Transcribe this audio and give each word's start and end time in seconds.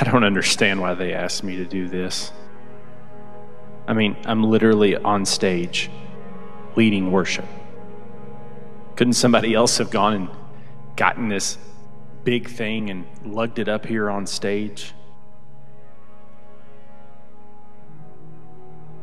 I 0.00 0.04
don't 0.04 0.22
understand 0.22 0.80
why 0.80 0.94
they 0.94 1.12
asked 1.12 1.42
me 1.42 1.56
to 1.56 1.64
do 1.64 1.88
this. 1.88 2.30
I 3.88 3.94
mean, 3.94 4.16
I'm 4.26 4.44
literally 4.44 4.94
on 4.94 5.26
stage 5.26 5.90
leading 6.76 7.10
worship. 7.10 7.46
Couldn't 8.94 9.14
somebody 9.14 9.54
else 9.54 9.78
have 9.78 9.90
gone 9.90 10.14
and 10.14 10.28
gotten 10.94 11.28
this 11.28 11.58
big 12.22 12.48
thing 12.48 12.90
and 12.90 13.06
lugged 13.24 13.58
it 13.58 13.68
up 13.68 13.86
here 13.86 14.08
on 14.08 14.26
stage? 14.26 14.94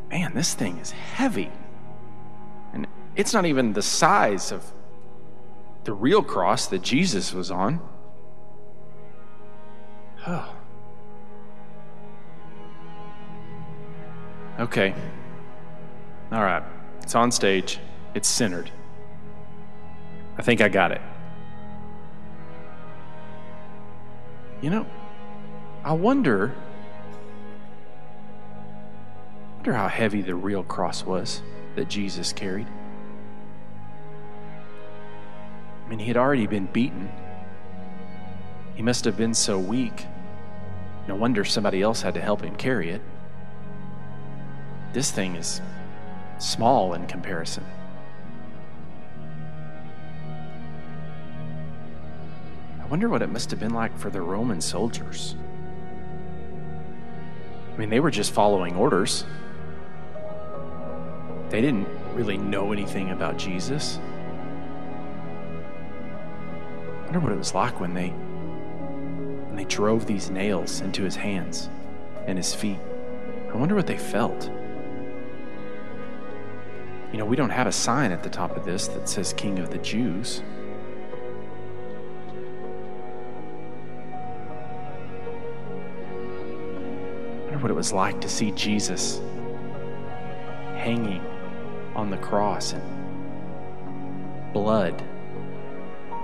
Man, 0.08 0.32
this 0.34 0.54
thing 0.54 0.78
is 0.78 0.92
heavy. 0.92 1.50
And 2.72 2.86
it's 3.16 3.34
not 3.34 3.44
even 3.44 3.74
the 3.74 3.82
size 3.82 4.50
of 4.50 4.72
the 5.84 5.92
real 5.92 6.22
cross 6.22 6.68
that 6.68 6.80
Jesus 6.80 7.34
was 7.34 7.50
on. 7.50 7.80
Oh. 10.26 10.55
Okay. 14.58 14.94
All 16.32 16.42
right. 16.42 16.62
It's 17.02 17.14
on 17.14 17.30
stage. 17.30 17.78
It's 18.14 18.28
centered. 18.28 18.70
I 20.38 20.42
think 20.42 20.60
I 20.60 20.68
got 20.68 20.92
it. 20.92 21.00
You 24.62 24.70
know, 24.70 24.86
I 25.84 25.92
wonder 25.92 26.54
wonder 29.66 29.72
how 29.72 29.88
heavy 29.88 30.22
the 30.22 30.34
real 30.34 30.62
cross 30.62 31.04
was 31.04 31.42
that 31.74 31.88
Jesus 31.88 32.32
carried. 32.32 32.68
I 35.84 35.88
mean, 35.88 35.98
he 35.98 36.06
had 36.06 36.16
already 36.16 36.46
been 36.46 36.66
beaten. 36.66 37.10
He 38.76 38.82
must 38.82 39.04
have 39.04 39.16
been 39.16 39.34
so 39.34 39.58
weak. 39.58 40.06
No 41.08 41.16
wonder 41.16 41.44
somebody 41.44 41.82
else 41.82 42.02
had 42.02 42.14
to 42.14 42.20
help 42.20 42.42
him 42.42 42.54
carry 42.54 42.90
it. 42.90 43.02
This 44.96 45.10
thing 45.10 45.36
is 45.36 45.60
small 46.38 46.94
in 46.94 47.06
comparison. 47.06 47.62
I 52.80 52.86
wonder 52.86 53.10
what 53.10 53.20
it 53.20 53.26
must 53.26 53.50
have 53.50 53.60
been 53.60 53.74
like 53.74 53.94
for 53.98 54.08
the 54.08 54.22
Roman 54.22 54.62
soldiers. 54.62 55.34
I 57.74 57.76
mean, 57.76 57.90
they 57.90 58.00
were 58.00 58.10
just 58.10 58.32
following 58.32 58.74
orders. 58.74 59.26
They 61.50 61.60
didn't 61.60 61.88
really 62.14 62.38
know 62.38 62.72
anything 62.72 63.10
about 63.10 63.36
Jesus. 63.36 63.98
I 66.88 67.04
wonder 67.04 67.20
what 67.20 67.32
it 67.32 67.38
was 67.38 67.52
like 67.52 67.80
when 67.80 67.92
they 67.92 68.08
when 68.08 69.56
they 69.56 69.66
drove 69.66 70.06
these 70.06 70.30
nails 70.30 70.80
into 70.80 71.02
his 71.02 71.16
hands 71.16 71.68
and 72.26 72.38
his 72.38 72.54
feet. 72.54 72.78
I 73.52 73.56
wonder 73.58 73.74
what 73.74 73.86
they 73.86 73.98
felt. 73.98 74.50
You 77.12 77.18
know, 77.18 77.24
we 77.24 77.36
don't 77.36 77.50
have 77.50 77.66
a 77.66 77.72
sign 77.72 78.12
at 78.12 78.22
the 78.22 78.28
top 78.28 78.56
of 78.56 78.64
this 78.64 78.88
that 78.88 79.08
says 79.08 79.32
King 79.32 79.58
of 79.58 79.70
the 79.70 79.78
Jews. 79.78 80.42
I 87.30 87.50
wonder 87.50 87.58
what 87.58 87.70
it 87.70 87.74
was 87.74 87.92
like 87.92 88.20
to 88.20 88.28
see 88.28 88.50
Jesus 88.50 89.20
hanging 90.74 91.24
on 91.94 92.10
the 92.10 92.18
cross 92.18 92.72
and 92.72 92.82
blood 94.52 95.02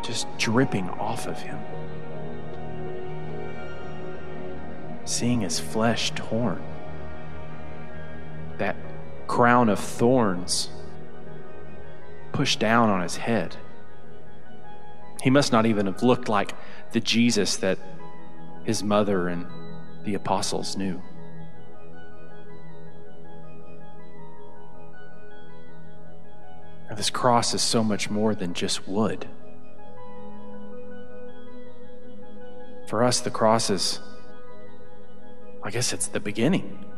just 0.03 0.27
dripping 0.37 0.89
off 0.91 1.27
of 1.27 1.39
him. 1.39 1.59
Seeing 5.05 5.41
his 5.41 5.59
flesh 5.59 6.13
torn, 6.15 6.63
that 8.59 8.77
crown 9.33 9.71
of 9.71 9.79
thorns 9.79 10.69
pushed 12.33 12.59
down 12.59 12.91
on 12.91 13.01
his 13.01 13.17
head. 13.17 13.57
He 15.23 15.31
must 15.31 15.53
not 15.53 15.65
even 15.65 15.87
have 15.87 16.03
looked 16.03 16.29
like 16.29 16.55
the 16.93 17.01
Jesus 17.01 17.57
that 17.57 17.79
his 18.65 18.83
mother 18.83 19.29
and 19.29 19.47
the 20.05 20.13
apostles 20.13 20.77
knew. 20.77 21.01
Now, 26.91 26.97
this 26.97 27.09
cross 27.09 27.55
is 27.55 27.63
so 27.63 27.83
much 27.83 28.11
more 28.11 28.35
than 28.35 28.53
just 28.53 28.87
wood. 28.87 29.27
For 32.87 33.03
us, 33.03 33.21
the 33.21 33.31
cross 33.31 33.71
is, 33.71 33.99
I 35.63 35.71
guess 35.71 35.95
it's 35.95 36.09
the 36.09 36.21
beginning. 36.21 36.92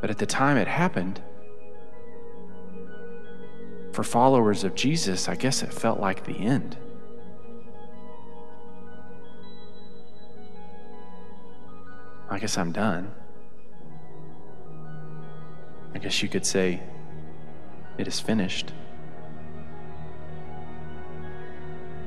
But 0.00 0.10
at 0.10 0.18
the 0.18 0.26
time 0.26 0.56
it 0.56 0.68
happened, 0.68 1.20
for 3.92 4.04
followers 4.04 4.64
of 4.64 4.74
Jesus, 4.74 5.28
I 5.28 5.34
guess 5.34 5.62
it 5.62 5.72
felt 5.72 6.00
like 6.00 6.24
the 6.24 6.38
end. 6.38 6.76
I 12.30 12.38
guess 12.38 12.56
I'm 12.56 12.72
done. 12.72 13.12
I 15.94 15.98
guess 15.98 16.22
you 16.22 16.28
could 16.28 16.46
say, 16.46 16.80
it 17.98 18.06
is 18.06 18.20
finished. 18.20 18.72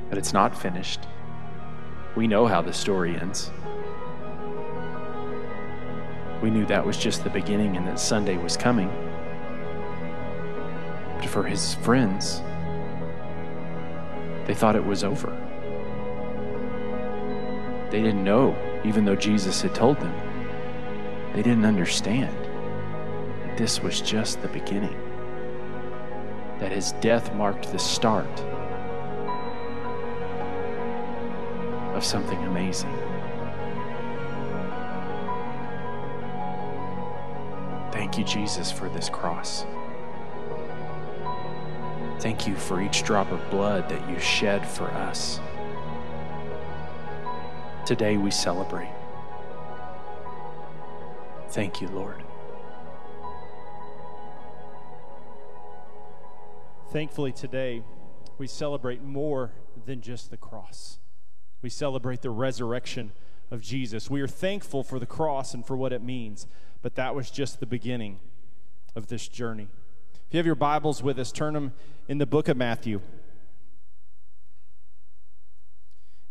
But 0.10 0.18
it's 0.18 0.32
not 0.32 0.58
finished. 0.58 1.02
We 2.16 2.28
know 2.28 2.48
how 2.48 2.62
the 2.62 2.74
story 2.74 3.16
ends. 3.16 3.52
We 6.44 6.50
knew 6.50 6.66
that 6.66 6.86
was 6.86 6.98
just 6.98 7.24
the 7.24 7.30
beginning 7.30 7.78
and 7.78 7.88
that 7.88 7.98
Sunday 7.98 8.36
was 8.36 8.58
coming. 8.58 8.90
But 11.18 11.30
for 11.30 11.44
his 11.44 11.76
friends, 11.76 12.42
they 14.46 14.54
thought 14.54 14.76
it 14.76 14.84
was 14.84 15.06
over. 15.06 15.30
They 17.92 18.02
didn't 18.02 18.26
know, 18.26 18.58
even 18.84 19.06
though 19.06 19.16
Jesus 19.16 19.62
had 19.62 19.74
told 19.74 20.02
them. 20.02 20.14
They 21.34 21.44
didn't 21.44 21.64
understand 21.64 22.36
that 23.46 23.58
this 23.58 23.82
was 23.82 24.02
just 24.02 24.42
the 24.42 24.50
beginning, 24.50 25.00
that 26.60 26.74
his 26.74 26.92
death 27.00 27.34
marked 27.36 27.72
the 27.72 27.80
start 27.80 28.28
of 31.96 32.04
something 32.04 32.44
amazing. 32.44 33.13
Thank 38.14 38.30
you, 38.30 38.42
Jesus, 38.42 38.72
for 38.72 38.90
this 38.90 39.10
cross. 39.10 39.66
Thank 42.20 42.46
you 42.46 42.56
for 42.56 42.80
each 42.80 43.02
drop 43.02 43.32
of 43.32 43.42
blood 43.50 43.90
that 43.90 44.08
you 44.08 44.20
shed 44.20 44.68
for 44.68 44.86
us. 44.86 45.40
Today 47.88 48.18
we 48.18 48.30
celebrate. 48.30 48.92
Thank 51.50 51.82
you, 51.82 51.88
Lord. 51.88 52.22
Thankfully, 56.92 57.32
today 57.32 57.82
we 58.38 58.46
celebrate 58.46 59.02
more 59.02 59.54
than 59.88 60.02
just 60.02 60.30
the 60.30 60.38
cross. 60.38 61.00
We 61.64 61.70
celebrate 61.72 62.22
the 62.22 62.30
resurrection 62.30 63.14
of 63.52 63.62
Jesus. 63.62 64.10
We 64.10 64.22
are 64.22 64.28
thankful 64.28 64.84
for 64.84 65.00
the 65.00 65.06
cross 65.06 65.54
and 65.54 65.66
for 65.66 65.78
what 65.78 65.94
it 65.94 66.02
means, 66.02 66.48
but 66.82 66.96
that 66.96 67.16
was 67.16 67.30
just 67.30 67.60
the 67.60 67.66
beginning 67.66 68.20
of 68.96 69.08
this 69.08 69.28
journey. 69.28 69.68
If 70.28 70.34
you 70.34 70.38
have 70.38 70.46
your 70.46 70.56
Bibles 70.56 71.04
with 71.04 71.20
us, 71.20 71.32
turn 71.32 71.54
them 71.54 71.74
in 72.08 72.18
the 72.18 72.26
book 72.26 72.48
of 72.48 72.58
Matthew. 72.58 73.02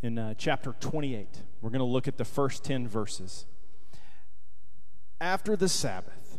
In 0.02 0.18
uh, 0.18 0.34
chapter 0.36 0.74
28, 0.80 1.28
we're 1.60 1.70
going 1.70 1.78
to 1.78 1.84
look 1.84 2.08
at 2.08 2.18
the 2.18 2.24
first 2.24 2.64
10 2.64 2.88
verses. 2.88 3.46
After 5.20 5.54
the 5.54 5.68
Sabbath, 5.68 6.38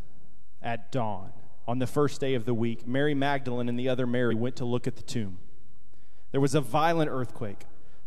at 0.62 0.92
dawn, 0.92 1.32
on 1.68 1.80
the 1.80 1.88
first 1.88 2.20
day 2.20 2.34
of 2.34 2.46
the 2.46 2.54
week, 2.54 2.86
Mary 2.86 3.14
Magdalene 3.14 3.70
and 3.70 3.80
the 3.80 3.88
other 3.88 4.06
Mary 4.06 4.36
went 4.36 4.58
to 4.58 4.66
look 4.66 4.88
at 4.88 4.98
the 4.98 5.04
tomb. 5.04 5.38
There 6.32 6.42
was 6.42 6.56
a 6.56 6.62
violent 6.62 7.10
earthquake, 7.10 7.66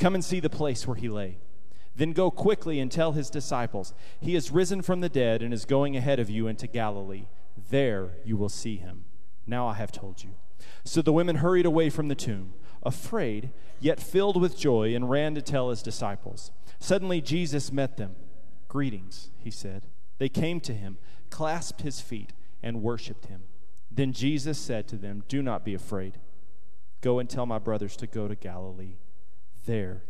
Come 0.00 0.14
and 0.14 0.24
see 0.24 0.40
the 0.40 0.48
place 0.48 0.86
where 0.86 0.96
he 0.96 1.10
lay. 1.10 1.36
Then 1.94 2.12
go 2.12 2.30
quickly 2.30 2.80
and 2.80 2.90
tell 2.90 3.12
his 3.12 3.28
disciples, 3.28 3.92
He 4.18 4.34
is 4.34 4.50
risen 4.50 4.80
from 4.80 5.02
the 5.02 5.10
dead 5.10 5.42
and 5.42 5.52
is 5.52 5.66
going 5.66 5.94
ahead 5.94 6.18
of 6.18 6.30
you 6.30 6.48
into 6.48 6.66
Galilee. 6.66 7.26
There 7.68 8.12
you 8.24 8.38
will 8.38 8.48
see 8.48 8.78
him. 8.78 9.04
Now 9.46 9.68
I 9.68 9.74
have 9.74 9.92
told 9.92 10.24
you. 10.24 10.30
So 10.84 11.02
the 11.02 11.12
women 11.12 11.36
hurried 11.36 11.66
away 11.66 11.90
from 11.90 12.08
the 12.08 12.14
tomb, 12.14 12.54
afraid, 12.82 13.50
yet 13.78 14.00
filled 14.00 14.40
with 14.40 14.58
joy, 14.58 14.94
and 14.94 15.10
ran 15.10 15.34
to 15.34 15.42
tell 15.42 15.68
his 15.68 15.82
disciples. 15.82 16.50
Suddenly 16.78 17.20
Jesus 17.20 17.70
met 17.70 17.98
them. 17.98 18.16
Greetings, 18.68 19.30
he 19.36 19.50
said. 19.50 19.86
They 20.16 20.30
came 20.30 20.60
to 20.60 20.72
him, 20.72 20.96
clasped 21.28 21.82
his 21.82 22.00
feet, 22.00 22.32
and 22.62 22.82
worshiped 22.82 23.26
him. 23.26 23.42
Then 23.90 24.14
Jesus 24.14 24.58
said 24.58 24.88
to 24.88 24.96
them, 24.96 25.24
Do 25.28 25.42
not 25.42 25.62
be 25.62 25.74
afraid. 25.74 26.18
Go 27.02 27.18
and 27.18 27.28
tell 27.28 27.44
my 27.44 27.58
brothers 27.58 27.96
to 27.96 28.06
go 28.06 28.28
to 28.28 28.34
Galilee. 28.34 28.96
There 29.70 30.02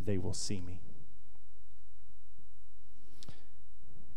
they 0.00 0.18
will 0.18 0.34
see 0.34 0.60
me. 0.60 0.80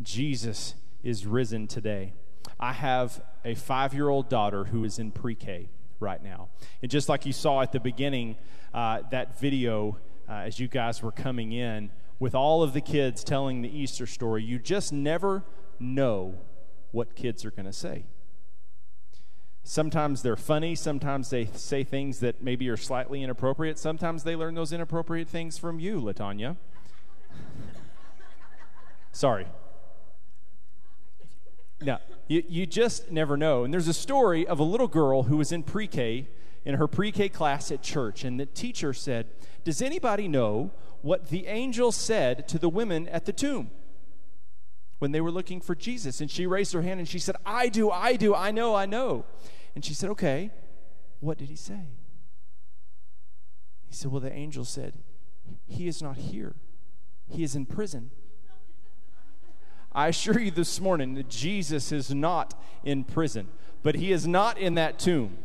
Jesus 0.03 0.75
is 1.01 1.25
risen 1.25 1.65
today. 1.65 2.13
I 2.59 2.73
have 2.73 3.19
a 3.43 3.55
five 3.55 3.95
year 3.95 4.07
old 4.07 4.29
daughter 4.29 4.65
who 4.65 4.83
is 4.83 4.99
in 4.99 5.09
pre 5.09 5.33
K 5.33 5.69
right 5.99 6.23
now. 6.23 6.49
And 6.83 6.91
just 6.91 7.09
like 7.09 7.25
you 7.25 7.33
saw 7.33 7.61
at 7.61 7.71
the 7.71 7.79
beginning, 7.79 8.35
uh, 8.71 9.01
that 9.09 9.39
video, 9.39 9.97
uh, 10.29 10.33
as 10.45 10.59
you 10.59 10.67
guys 10.67 11.01
were 11.01 11.11
coming 11.11 11.53
in, 11.53 11.89
with 12.19 12.35
all 12.35 12.61
of 12.61 12.73
the 12.73 12.81
kids 12.81 13.23
telling 13.23 13.63
the 13.63 13.75
Easter 13.75 14.05
story, 14.05 14.43
you 14.43 14.59
just 14.59 14.93
never 14.93 15.43
know 15.79 16.35
what 16.91 17.15
kids 17.15 17.43
are 17.45 17.51
going 17.51 17.65
to 17.65 17.73
say. 17.73 18.05
Sometimes 19.69 20.21
they're 20.21 20.37
funny, 20.37 20.75
sometimes 20.75 21.29
they 21.29 21.49
say 21.53 21.83
things 21.83 22.21
that 22.21 22.41
maybe 22.41 22.69
are 22.69 22.77
slightly 22.77 23.21
inappropriate, 23.21 23.77
sometimes 23.77 24.23
they 24.23 24.33
learn 24.33 24.55
those 24.55 24.71
inappropriate 24.71 25.27
things 25.27 25.57
from 25.57 25.77
you, 25.77 25.99
Latanya. 25.99 26.55
Sorry. 29.11 29.45
Now, 31.81 31.99
you, 32.29 32.43
you 32.47 32.65
just 32.65 33.11
never 33.11 33.35
know. 33.35 33.65
And 33.65 33.73
there's 33.73 33.89
a 33.89 33.93
story 33.93 34.47
of 34.47 34.57
a 34.59 34.63
little 34.63 34.87
girl 34.87 35.23
who 35.23 35.35
was 35.35 35.51
in 35.51 35.63
pre 35.63 35.85
K, 35.85 36.29
in 36.63 36.75
her 36.75 36.87
pre 36.87 37.11
K 37.11 37.27
class 37.27 37.69
at 37.69 37.81
church, 37.81 38.23
and 38.23 38.39
the 38.39 38.45
teacher 38.45 38.93
said, 38.93 39.27
Does 39.65 39.81
anybody 39.81 40.29
know 40.29 40.71
what 41.01 41.27
the 41.27 41.45
angel 41.47 41.91
said 41.91 42.47
to 42.47 42.57
the 42.57 42.69
women 42.69 43.09
at 43.09 43.25
the 43.25 43.33
tomb 43.33 43.71
when 44.99 45.11
they 45.11 45.19
were 45.19 45.29
looking 45.29 45.59
for 45.59 45.75
Jesus? 45.75 46.21
And 46.21 46.31
she 46.31 46.47
raised 46.47 46.71
her 46.71 46.83
hand 46.83 47.01
and 47.01 47.09
she 47.09 47.19
said, 47.19 47.35
I 47.45 47.67
do, 47.67 47.91
I 47.91 48.15
do, 48.15 48.33
I 48.33 48.51
know, 48.51 48.73
I 48.73 48.85
know. 48.85 49.25
And 49.77 49.85
she 49.85 49.93
said, 49.93 50.09
Okay, 50.09 50.49
what 51.19 51.37
did 51.37 51.49
he 51.49 51.55
say? 51.55 51.89
He 53.85 53.93
said, 53.93 54.11
Well, 54.11 54.21
the 54.21 54.33
angel 54.33 54.65
said, 54.65 54.93
He 55.67 55.87
is 55.87 56.01
not 56.01 56.17
here, 56.17 56.55
he 57.29 57.43
is 57.43 57.55
in 57.55 57.67
prison. 57.67 58.09
I 59.91 60.07
assure 60.07 60.39
you 60.39 60.49
this 60.49 60.81
morning 60.81 61.13
that 61.13 61.29
Jesus 61.29 61.91
is 61.91 62.11
not 62.11 62.59
in 62.83 63.03
prison, 63.03 63.49
but 63.83 63.93
he 63.93 64.11
is 64.11 64.25
not 64.25 64.57
in 64.57 64.73
that 64.73 64.97
tomb. 64.97 65.37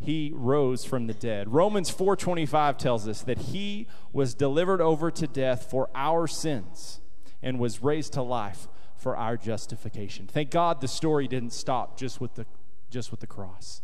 He 0.00 0.32
rose 0.34 0.84
from 0.84 1.06
the 1.06 1.14
dead. 1.14 1.52
Romans 1.52 1.92
4:25 1.92 2.78
tells 2.78 3.06
us 3.06 3.22
that 3.22 3.38
he 3.38 3.86
was 4.12 4.34
delivered 4.34 4.80
over 4.80 5.12
to 5.12 5.28
death 5.28 5.70
for 5.70 5.88
our 5.94 6.26
sins 6.26 6.98
and 7.44 7.60
was 7.60 7.80
raised 7.80 8.14
to 8.14 8.22
life 8.22 8.66
for 8.96 9.16
our 9.16 9.36
justification. 9.36 10.26
Thank 10.26 10.50
God 10.50 10.80
the 10.80 10.88
story 10.88 11.28
didn't 11.28 11.52
stop 11.52 11.96
just 11.96 12.20
with 12.20 12.34
the 12.34 12.44
just 12.90 13.10
with 13.10 13.20
the 13.20 13.26
cross, 13.26 13.82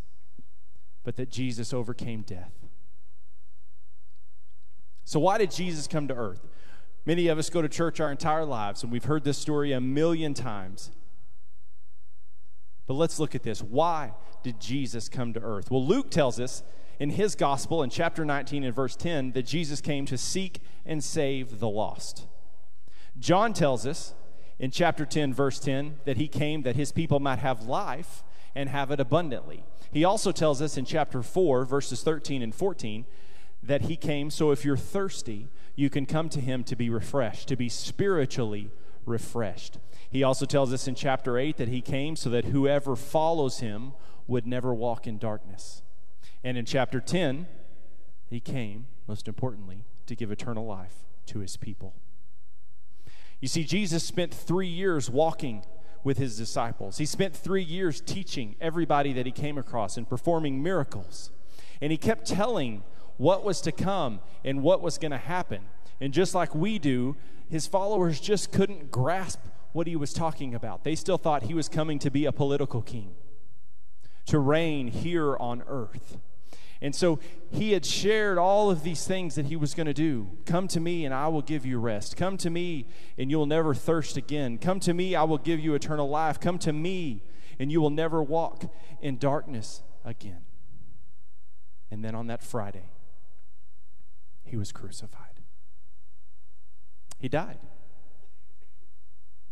but 1.03 1.17
that 1.17 1.31
Jesus 1.31 1.73
overcame 1.73 2.23
death. 2.23 2.53
So 5.05 5.21
why 5.21 5.39
did 5.39 5.51
Jesus 5.51 5.87
come 5.87 6.09
to 6.09 6.15
earth? 6.15 6.41
Many 7.07 7.29
of 7.29 7.39
us 7.39 7.51
go 7.51 7.61
to 7.61 7.69
church 7.69 8.01
our 8.01 8.11
entire 8.11 8.45
lives, 8.45 8.83
and 8.83 8.91
we've 8.91 9.05
heard 9.05 9.25
this 9.25 9.37
story 9.37 9.73
a 9.73 9.81
million 9.81 10.33
times. 10.33 10.91
But 12.87 12.95
let's 12.95 13.19
look 13.19 13.35
at 13.35 13.43
this. 13.43 13.63
Why 13.63 14.15
did 14.43 14.61
Jesus 14.61 15.09
come 15.09 15.33
to 15.35 15.41
earth? 15.41 15.71
Well, 15.71 15.85
Luke 15.85 16.11
tells 16.11 16.41
us 16.41 16.63
in 16.99 17.11
his 17.11 17.35
gospel 17.35 17.83
in 17.83 17.91
chapter 17.91 18.25
19 18.25 18.65
and 18.65 18.75
verse 18.75 18.97
10 18.97 19.33
that 19.33 19.45
Jesus 19.45 19.81
came 19.81 20.07
to 20.07 20.17
seek 20.17 20.61
and 20.87 21.03
save 21.03 21.61
the 21.61 21.69
lost. 21.69 22.27
John 23.19 23.53
tells 23.53 23.87
us 23.87 24.15
in 24.59 24.71
chapter 24.71 25.05
10, 25.05 25.35
verse 25.35 25.59
10, 25.59 25.97
that 26.05 26.17
he 26.17 26.29
came 26.29 26.63
that 26.63 26.77
his 26.77 26.93
people 26.93 27.21
might 27.21 27.39
have 27.39 27.67
life 27.67 28.23
and 28.55 28.69
have 28.69 28.91
it 28.91 29.01
abundantly. 29.01 29.65
He 29.93 30.05
also 30.05 30.33
tells 30.33 30.61
us 30.63 30.77
in 30.77 30.85
chapter 30.85 31.23
4, 31.23 31.65
verses 31.65 32.03
13 32.03 32.43
and 32.43 32.55
14, 32.55 33.05
that 33.63 33.83
he 33.83 33.97
came 33.97 34.31
so 34.31 34.51
if 34.51 34.65
you're 34.65 34.77
thirsty, 34.77 35.49
you 35.75 35.91
can 35.91 36.07
come 36.07 36.29
to 36.29 36.41
him 36.41 36.65
to 36.65 36.77
be 36.77 36.91
refreshed, 36.91 37.49
to 37.49 37.57
be 37.57 37.69
spiritually 37.69 38.71
refreshed. 39.07 39.79
He 40.11 40.23
also 40.23 40.47
tells 40.47 40.73
us 40.73 40.87
in 40.87 40.95
chapter 40.95 41.39
8 41.39 41.57
that 41.57 41.69
he 41.69 41.81
came 41.81 42.17
so 42.17 42.31
that 42.31 42.47
whoever 42.47 42.95
follows 42.95 43.59
him 43.59 43.93
would 44.27 44.47
never 44.47 44.73
walk 44.73 45.07
in 45.07 45.19
darkness. 45.19 45.83
And 46.43 46.57
in 46.57 46.65
chapter 46.65 47.01
10, 47.01 47.47
he 48.29 48.41
came, 48.41 48.87
most 49.07 49.29
importantly, 49.29 49.85
to 50.07 50.15
give 50.15 50.31
eternal 50.31 50.67
life 50.67 51.05
to 51.27 51.41
his 51.41 51.57
people. 51.57 51.95
You 53.41 53.49
see, 53.49 53.65
Jesus 53.65 54.05
spent 54.05 54.33
three 54.33 54.69
years 54.69 55.11
walking 55.11 55.65
with 56.05 56.19
his 56.19 56.37
disciples. 56.37 56.99
He 56.99 57.07
spent 57.07 57.35
three 57.35 57.63
years 57.63 58.01
teaching 58.01 58.55
everybody 58.61 59.13
that 59.15 59.27
he 59.27 59.33
came 59.33 59.59
across 59.59 59.97
and 59.97 60.09
performing 60.09 60.63
miracles. 60.63 61.31
And 61.81 61.91
he 61.91 61.99
kept 61.99 62.27
telling 62.27 62.85
what 63.17 63.45
was 63.45 63.61
to 63.63 63.73
come 63.73 64.21
and 64.45 64.63
what 64.63 64.83
was 64.83 64.99
going 64.99 65.11
to 65.13 65.19
happen. 65.19 65.63
And 66.01 66.13
just 66.13 66.35
like 66.35 66.55
we 66.55 66.79
do, 66.79 67.17
his 67.49 67.67
followers 67.67 68.21
just 68.21 68.53
couldn't 68.53 68.91
grasp 68.91 69.41
what 69.73 69.87
he 69.87 69.97
was 69.97 70.13
talking 70.13 70.55
about. 70.55 70.85
They 70.85 70.95
still 70.95 71.19
thought 71.19 71.45
he 71.45 71.55
was 71.55 71.69
coming 71.69 71.99
to 72.01 72.11
be 72.11 72.27
a 72.27 72.33
political 72.33 72.83
king, 72.83 73.15
to 74.27 74.39
reign 74.39 74.89
here 74.89 75.37
on 75.37 75.63
earth. 75.67 76.19
And 76.85 76.95
so 76.95 77.19
he 77.51 77.73
had 77.73 77.87
shared 77.87 78.37
all 78.37 78.71
of 78.71 78.83
these 78.83 79.07
things 79.07 79.37
that 79.37 79.47
he 79.47 79.57
was 79.57 79.73
going 79.73 79.87
to 79.87 79.95
do. 79.95 80.29
Come 80.45 80.69
to 80.69 80.81
me 80.81 81.07
and 81.07 81.15
I 81.15 81.29
will 81.29 81.41
give 81.41 81.65
you 81.65 81.79
rest. 81.79 82.15
Come 82.15 82.37
to 82.37 82.51
me 82.51 82.89
and 83.17 83.31
you 83.31 83.39
will 83.39 83.47
never 83.47 83.75
thirst 83.75 84.19
again. 84.19 84.59
Come 84.59 84.81
to 84.81 84.93
me, 84.93 85.15
I 85.15 85.23
will 85.23 85.39
give 85.39 85.59
you 85.59 85.73
eternal 85.73 86.11
life. 86.11 86.39
Come 86.39 86.59
to 86.59 86.75
me 86.75 87.23
and 87.59 87.73
you 87.73 87.81
will 87.81 87.89
never 87.89 88.23
walk 88.23 88.71
in 89.01 89.17
darkness 89.17 89.83
again. 90.05 90.43
And 91.91 92.05
then 92.05 92.15
on 92.15 92.27
that 92.27 92.43
Friday, 92.43 92.91
he 94.43 94.59
was 94.59 94.71
crucified. 94.71 95.41
He 97.19 97.31
died. 97.31 97.61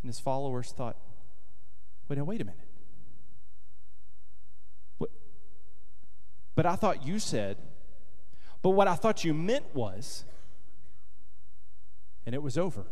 And 0.03 0.11
his 0.11 0.21
followers 0.21 0.71
thought, 0.71 0.99
wait, 2.11 2.19
now, 2.19 2.25
wait 2.25 2.43
a 2.43 2.45
minute. 2.45 2.69
What? 4.99 5.11
But 6.54 6.66
I 6.66 6.76
thought 6.76 7.06
you 7.06 7.18
said, 7.18 7.56
but 8.61 8.71
what 8.71 8.88
I 8.88 8.94
thought 8.94 9.25
you 9.25 9.35
meant 9.35 9.75
was, 9.75 10.25
and 12.25 12.35
it 12.35 12.42
was 12.42 12.56
over. 12.56 12.85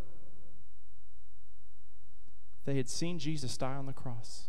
They 2.65 2.77
had 2.77 2.89
seen 2.89 3.19
Jesus 3.19 3.57
die 3.57 3.75
on 3.75 3.87
the 3.87 3.93
cross. 3.93 4.49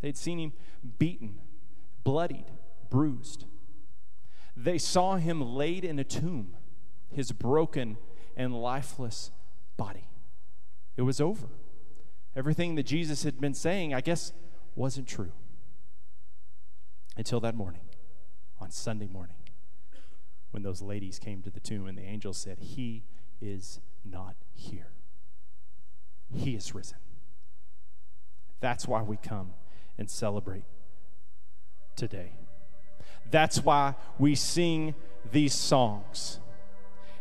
They'd 0.00 0.16
seen 0.16 0.38
him 0.38 0.52
beaten, 0.98 1.38
bloodied, 2.04 2.46
bruised. 2.88 3.44
They 4.56 4.78
saw 4.78 5.16
him 5.16 5.42
laid 5.42 5.84
in 5.84 5.98
a 5.98 6.04
tomb, 6.04 6.56
his 7.10 7.32
broken 7.32 7.98
and 8.36 8.60
lifeless 8.60 9.30
body. 9.76 10.08
It 10.96 11.02
was 11.02 11.20
over. 11.20 11.48
Everything 12.34 12.74
that 12.76 12.84
Jesus 12.84 13.22
had 13.24 13.40
been 13.40 13.54
saying, 13.54 13.92
I 13.94 14.00
guess, 14.00 14.32
wasn't 14.74 15.08
true. 15.08 15.32
Until 17.16 17.40
that 17.40 17.54
morning, 17.54 17.82
on 18.60 18.70
Sunday 18.70 19.06
morning, 19.06 19.36
when 20.50 20.62
those 20.62 20.82
ladies 20.82 21.18
came 21.18 21.42
to 21.42 21.50
the 21.50 21.60
tomb 21.60 21.86
and 21.86 21.96
the 21.96 22.02
angel 22.02 22.32
said, 22.32 22.58
He 22.60 23.04
is 23.40 23.80
not 24.04 24.36
here. 24.52 24.92
He 26.32 26.54
is 26.54 26.74
risen. 26.74 26.98
That's 28.60 28.86
why 28.86 29.02
we 29.02 29.16
come 29.16 29.52
and 29.98 30.08
celebrate 30.08 30.64
today. 31.96 32.32
That's 33.30 33.64
why 33.64 33.94
we 34.18 34.34
sing 34.34 34.94
these 35.30 35.54
songs. 35.54 36.40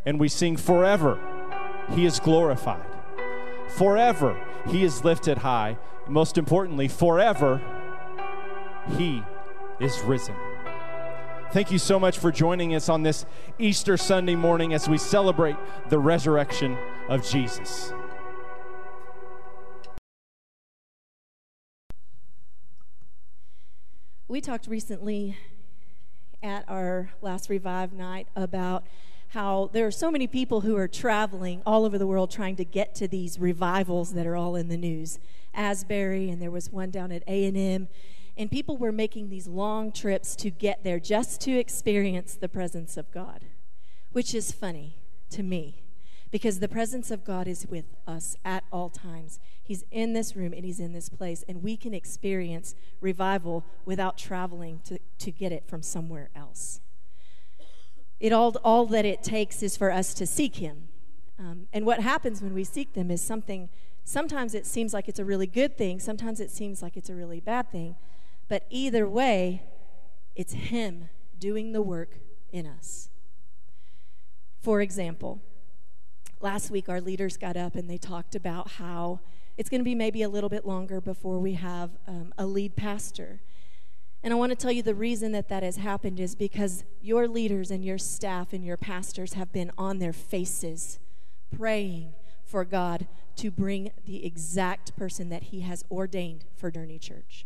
And 0.05 0.19
we 0.19 0.27
sing 0.27 0.57
forever, 0.57 1.19
He 1.93 2.05
is 2.05 2.19
glorified. 2.19 2.85
Forever, 3.69 4.39
He 4.67 4.83
is 4.83 5.03
lifted 5.03 5.39
high. 5.39 5.77
Most 6.07 6.37
importantly, 6.37 6.87
forever, 6.87 7.61
He 8.97 9.23
is 9.79 9.99
risen. 10.01 10.35
Thank 11.51 11.71
you 11.71 11.79
so 11.79 11.99
much 11.99 12.19
for 12.19 12.31
joining 12.31 12.75
us 12.75 12.89
on 12.89 13.01
this 13.01 13.25
Easter 13.57 13.97
Sunday 13.97 14.35
morning 14.35 14.73
as 14.73 14.87
we 14.87 14.97
celebrate 14.97 15.55
the 15.89 15.97
resurrection 15.97 16.77
of 17.07 17.27
Jesus. 17.27 17.91
We 24.27 24.41
talked 24.41 24.67
recently 24.67 25.37
at 26.43 26.63
our 26.67 27.09
last 27.21 27.49
Revive 27.49 27.93
night 27.93 28.27
about 28.35 28.83
how 29.29 29.69
there 29.73 29.87
are 29.87 29.91
so 29.91 30.11
many 30.11 30.27
people 30.27 30.61
who 30.61 30.75
are 30.75 30.87
traveling 30.87 31.63
all 31.65 31.83
over 31.83 31.97
the 31.97 32.05
world 32.05 32.29
trying 32.29 32.55
to 32.57 32.65
get 32.65 32.93
to 32.95 33.07
these 33.07 33.39
revivals 33.39 34.13
that 34.13 34.27
are 34.27 34.35
all 34.35 34.55
in 34.55 34.69
the 34.69 34.77
news. 34.77 35.17
Asbury, 35.53 36.29
and 36.29 36.39
there 36.39 36.51
was 36.51 36.71
one 36.71 36.91
down 36.91 37.11
at 37.11 37.23
A&M, 37.27 37.87
and 38.39 38.49
people 38.49 38.77
were 38.77 38.93
making 38.93 39.29
these 39.29 39.47
long 39.47 39.91
trips 39.91 40.33
to 40.37 40.49
get 40.49 40.85
there 40.85 40.97
just 40.97 41.41
to 41.41 41.51
experience 41.59 42.35
the 42.35 42.47
presence 42.47 42.95
of 42.95 43.11
God, 43.11 43.45
which 44.13 44.33
is 44.33 44.53
funny 44.53 44.95
to 45.29 45.43
me 45.43 45.83
because 46.31 46.59
the 46.59 46.69
presence 46.69 47.11
of 47.11 47.25
God 47.25 47.49
is 47.49 47.67
with 47.67 47.85
us 48.07 48.37
at 48.45 48.63
all 48.71 48.89
times. 48.89 49.39
He's 49.61 49.83
in 49.91 50.13
this 50.13 50.37
room 50.37 50.53
and 50.53 50.63
He's 50.63 50.79
in 50.79 50.93
this 50.93 51.09
place, 51.09 51.43
and 51.49 51.61
we 51.61 51.75
can 51.75 51.93
experience 51.93 52.75
revival 53.01 53.65
without 53.83 54.17
traveling 54.17 54.79
to, 54.85 54.99
to 55.17 55.31
get 55.31 55.51
it 55.51 55.67
from 55.67 55.81
somewhere 55.81 56.29
else. 56.33 56.79
It 58.21 58.31
all, 58.31 58.55
all 58.63 58.85
that 58.87 59.05
it 59.05 59.21
takes 59.21 59.61
is 59.61 59.75
for 59.75 59.91
us 59.91 60.13
to 60.13 60.25
seek 60.25 60.57
Him. 60.57 60.87
Um, 61.37 61.67
and 61.73 61.85
what 61.85 61.99
happens 61.99 62.41
when 62.41 62.53
we 62.53 62.63
seek 62.63 62.93
them 62.93 63.11
is 63.11 63.21
something, 63.21 63.67
sometimes 64.05 64.53
it 64.53 64.65
seems 64.65 64.93
like 64.93 65.09
it's 65.09 65.19
a 65.19 65.25
really 65.25 65.47
good 65.47 65.77
thing, 65.77 65.99
sometimes 65.99 66.39
it 66.39 66.51
seems 66.51 66.81
like 66.81 66.95
it's 66.95 67.09
a 67.09 67.15
really 67.15 67.41
bad 67.41 67.69
thing. 67.69 67.95
But 68.49 68.65
either 68.69 69.07
way, 69.07 69.63
it's 70.35 70.53
Him 70.53 71.09
doing 71.39 71.71
the 71.71 71.81
work 71.81 72.15
in 72.51 72.65
us. 72.67 73.09
For 74.59 74.81
example, 74.81 75.41
last 76.41 76.69
week 76.69 76.89
our 76.89 76.99
leaders 76.99 77.37
got 77.37 77.55
up 77.55 77.75
and 77.75 77.89
they 77.89 77.97
talked 77.97 78.35
about 78.35 78.71
how 78.71 79.21
it's 79.57 79.69
going 79.69 79.79
to 79.79 79.85
be 79.85 79.95
maybe 79.95 80.21
a 80.21 80.29
little 80.29 80.49
bit 80.49 80.65
longer 80.65 80.99
before 80.99 81.39
we 81.39 81.53
have 81.53 81.91
um, 82.07 82.33
a 82.37 82.45
lead 82.45 82.75
pastor. 82.75 83.41
And 84.23 84.33
I 84.33 84.35
want 84.35 84.51
to 84.51 84.55
tell 84.55 84.71
you 84.71 84.83
the 84.83 84.95
reason 84.95 85.31
that 85.33 85.47
that 85.49 85.63
has 85.63 85.77
happened 85.77 86.19
is 86.19 86.35
because 86.35 86.83
your 87.01 87.27
leaders 87.27 87.71
and 87.71 87.85
your 87.85 87.97
staff 87.97 88.51
and 88.51 88.65
your 88.65 88.77
pastors 88.77 89.33
have 89.33 89.51
been 89.53 89.71
on 89.77 89.99
their 89.99 90.11
faces 90.11 90.99
praying 91.55 92.13
for 92.43 92.65
God 92.65 93.07
to 93.37 93.51
bring 93.51 93.91
the 94.05 94.25
exact 94.25 94.95
person 94.97 95.29
that 95.29 95.43
He 95.43 95.61
has 95.61 95.85
ordained 95.89 96.45
for 96.55 96.69
Journey 96.71 96.99
Church. 96.99 97.45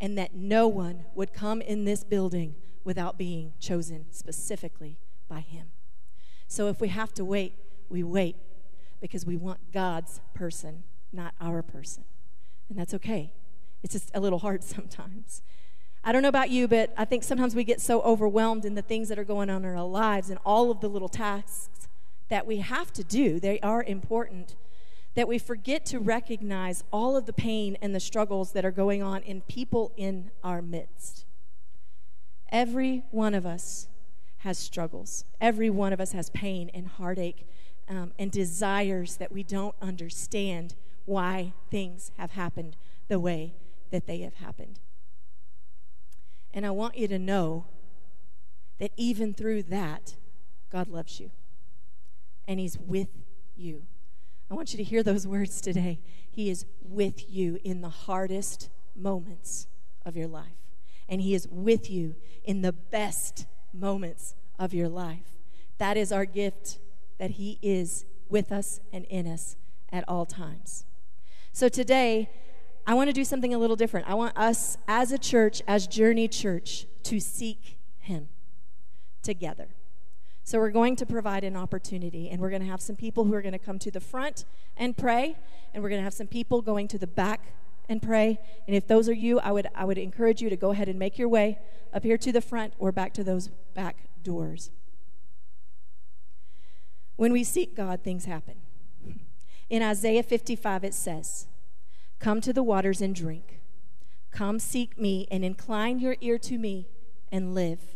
And 0.00 0.16
that 0.18 0.34
no 0.34 0.68
one 0.68 1.06
would 1.14 1.32
come 1.32 1.60
in 1.60 1.84
this 1.84 2.04
building 2.04 2.54
without 2.84 3.18
being 3.18 3.54
chosen 3.58 4.06
specifically 4.10 4.98
by 5.28 5.40
Him. 5.40 5.68
So 6.46 6.68
if 6.68 6.80
we 6.80 6.88
have 6.88 7.12
to 7.14 7.24
wait, 7.24 7.54
we 7.88 8.02
wait 8.02 8.36
because 9.00 9.24
we 9.26 9.36
want 9.36 9.72
God's 9.72 10.20
person, 10.34 10.84
not 11.12 11.34
our 11.40 11.62
person. 11.62 12.04
And 12.68 12.78
that's 12.78 12.94
okay. 12.94 13.32
It's 13.82 13.92
just 13.92 14.10
a 14.14 14.20
little 14.20 14.38
hard 14.38 14.62
sometimes. 14.64 15.42
I 16.04 16.12
don't 16.12 16.22
know 16.22 16.28
about 16.28 16.50
you, 16.50 16.68
but 16.68 16.92
I 16.96 17.04
think 17.04 17.24
sometimes 17.24 17.54
we 17.56 17.64
get 17.64 17.80
so 17.80 18.00
overwhelmed 18.02 18.64
in 18.64 18.74
the 18.74 18.82
things 18.82 19.08
that 19.08 19.18
are 19.18 19.24
going 19.24 19.50
on 19.50 19.64
in 19.64 19.76
our 19.76 19.84
lives 19.84 20.30
and 20.30 20.38
all 20.44 20.70
of 20.70 20.80
the 20.80 20.88
little 20.88 21.08
tasks 21.08 21.88
that 22.28 22.46
we 22.46 22.58
have 22.58 22.92
to 22.92 23.04
do, 23.04 23.40
they 23.40 23.58
are 23.60 23.82
important, 23.82 24.56
that 25.16 25.26
we 25.26 25.38
forget 25.38 25.84
to 25.86 25.98
recognize 25.98 26.84
all 26.92 27.16
of 27.16 27.24
the 27.24 27.32
pain 27.32 27.76
and 27.80 27.94
the 27.94 28.00
struggles 28.00 28.52
that 28.52 28.64
are 28.64 28.70
going 28.70 29.02
on 29.02 29.22
in 29.22 29.40
people 29.40 29.90
in 29.96 30.30
our 30.44 30.60
midst. 30.60 31.24
Every 32.52 33.02
one 33.10 33.34
of 33.34 33.44
us 33.44 33.88
has 34.38 34.58
struggles, 34.58 35.24
every 35.40 35.70
one 35.70 35.92
of 35.92 36.00
us 36.00 36.12
has 36.12 36.30
pain 36.30 36.70
and 36.72 36.86
heartache 36.86 37.48
um, 37.88 38.12
and 38.18 38.30
desires 38.30 39.16
that 39.16 39.32
we 39.32 39.42
don't 39.42 39.74
understand 39.80 40.74
why 41.06 41.54
things 41.70 42.12
have 42.18 42.32
happened 42.32 42.76
the 43.08 43.18
way 43.18 43.54
that 43.90 44.06
they 44.06 44.18
have 44.18 44.34
happened. 44.34 44.78
And 46.52 46.66
I 46.66 46.70
want 46.70 46.98
you 46.98 47.08
to 47.08 47.18
know 47.18 47.64
that 48.78 48.90
even 48.96 49.32
through 49.32 49.62
that, 49.64 50.14
God 50.70 50.88
loves 50.88 51.18
you 51.20 51.30
and 52.46 52.60
He's 52.60 52.78
with 52.78 53.08
you. 53.56 53.84
I 54.50 54.54
want 54.54 54.72
you 54.72 54.76
to 54.76 54.84
hear 54.84 55.02
those 55.02 55.26
words 55.26 55.60
today. 55.60 55.98
He 56.30 56.50
is 56.50 56.66
with 56.80 57.30
you 57.30 57.58
in 57.64 57.80
the 57.80 57.88
hardest 57.88 58.70
moments 58.94 59.66
of 60.04 60.16
your 60.16 60.28
life, 60.28 60.56
and 61.08 61.20
He 61.20 61.34
is 61.34 61.48
with 61.50 61.90
you 61.90 62.14
in 62.44 62.62
the 62.62 62.72
best 62.72 63.46
moments 63.72 64.34
of 64.58 64.72
your 64.72 64.88
life. 64.88 65.36
That 65.78 65.96
is 65.96 66.12
our 66.12 66.24
gift, 66.24 66.78
that 67.18 67.32
He 67.32 67.58
is 67.60 68.04
with 68.28 68.52
us 68.52 68.80
and 68.92 69.04
in 69.06 69.26
us 69.26 69.56
at 69.90 70.04
all 70.06 70.26
times. 70.26 70.84
So 71.52 71.68
today, 71.68 72.30
I 72.86 72.94
want 72.94 73.08
to 73.08 73.12
do 73.12 73.24
something 73.24 73.52
a 73.52 73.58
little 73.58 73.76
different. 73.76 74.08
I 74.08 74.14
want 74.14 74.36
us 74.36 74.78
as 74.86 75.10
a 75.10 75.18
church, 75.18 75.60
as 75.66 75.86
Journey 75.88 76.28
Church, 76.28 76.86
to 77.04 77.18
seek 77.18 77.78
Him 77.98 78.28
together. 79.22 79.75
So 80.46 80.60
we're 80.60 80.70
going 80.70 80.94
to 80.94 81.06
provide 81.06 81.42
an 81.42 81.56
opportunity, 81.56 82.30
and 82.30 82.40
we're 82.40 82.50
going 82.50 82.62
to 82.62 82.68
have 82.68 82.80
some 82.80 82.94
people 82.94 83.24
who 83.24 83.34
are 83.34 83.42
going 83.42 83.50
to 83.50 83.58
come 83.58 83.80
to 83.80 83.90
the 83.90 83.98
front 83.98 84.44
and 84.76 84.96
pray, 84.96 85.36
and 85.74 85.82
we're 85.82 85.88
going 85.88 85.98
to 85.98 86.04
have 86.04 86.14
some 86.14 86.28
people 86.28 86.62
going 86.62 86.86
to 86.86 86.98
the 86.98 87.06
back 87.08 87.52
and 87.88 88.00
pray. 88.00 88.38
And 88.68 88.76
if 88.76 88.86
those 88.86 89.08
are 89.08 89.12
you, 89.12 89.40
I 89.40 89.50
would, 89.50 89.66
I 89.74 89.84
would 89.84 89.98
encourage 89.98 90.40
you 90.40 90.48
to 90.48 90.54
go 90.54 90.70
ahead 90.70 90.88
and 90.88 91.00
make 91.00 91.18
your 91.18 91.28
way 91.28 91.58
up 91.92 92.04
here 92.04 92.16
to 92.18 92.30
the 92.30 92.40
front 92.40 92.74
or 92.78 92.92
back 92.92 93.12
to 93.14 93.24
those 93.24 93.48
back 93.74 93.96
doors. 94.22 94.70
When 97.16 97.32
we 97.32 97.42
seek 97.42 97.74
God, 97.74 98.04
things 98.04 98.26
happen. 98.26 98.54
In 99.68 99.82
Isaiah 99.82 100.22
55, 100.22 100.84
it 100.84 100.94
says, 100.94 101.48
Come 102.20 102.40
to 102.42 102.52
the 102.52 102.62
waters 102.62 103.00
and 103.00 103.16
drink. 103.16 103.58
Come 104.30 104.60
seek 104.60 104.96
me 104.96 105.26
and 105.28 105.44
incline 105.44 105.98
your 105.98 106.14
ear 106.20 106.38
to 106.38 106.56
me 106.56 106.86
and 107.32 107.52
live. 107.52 107.95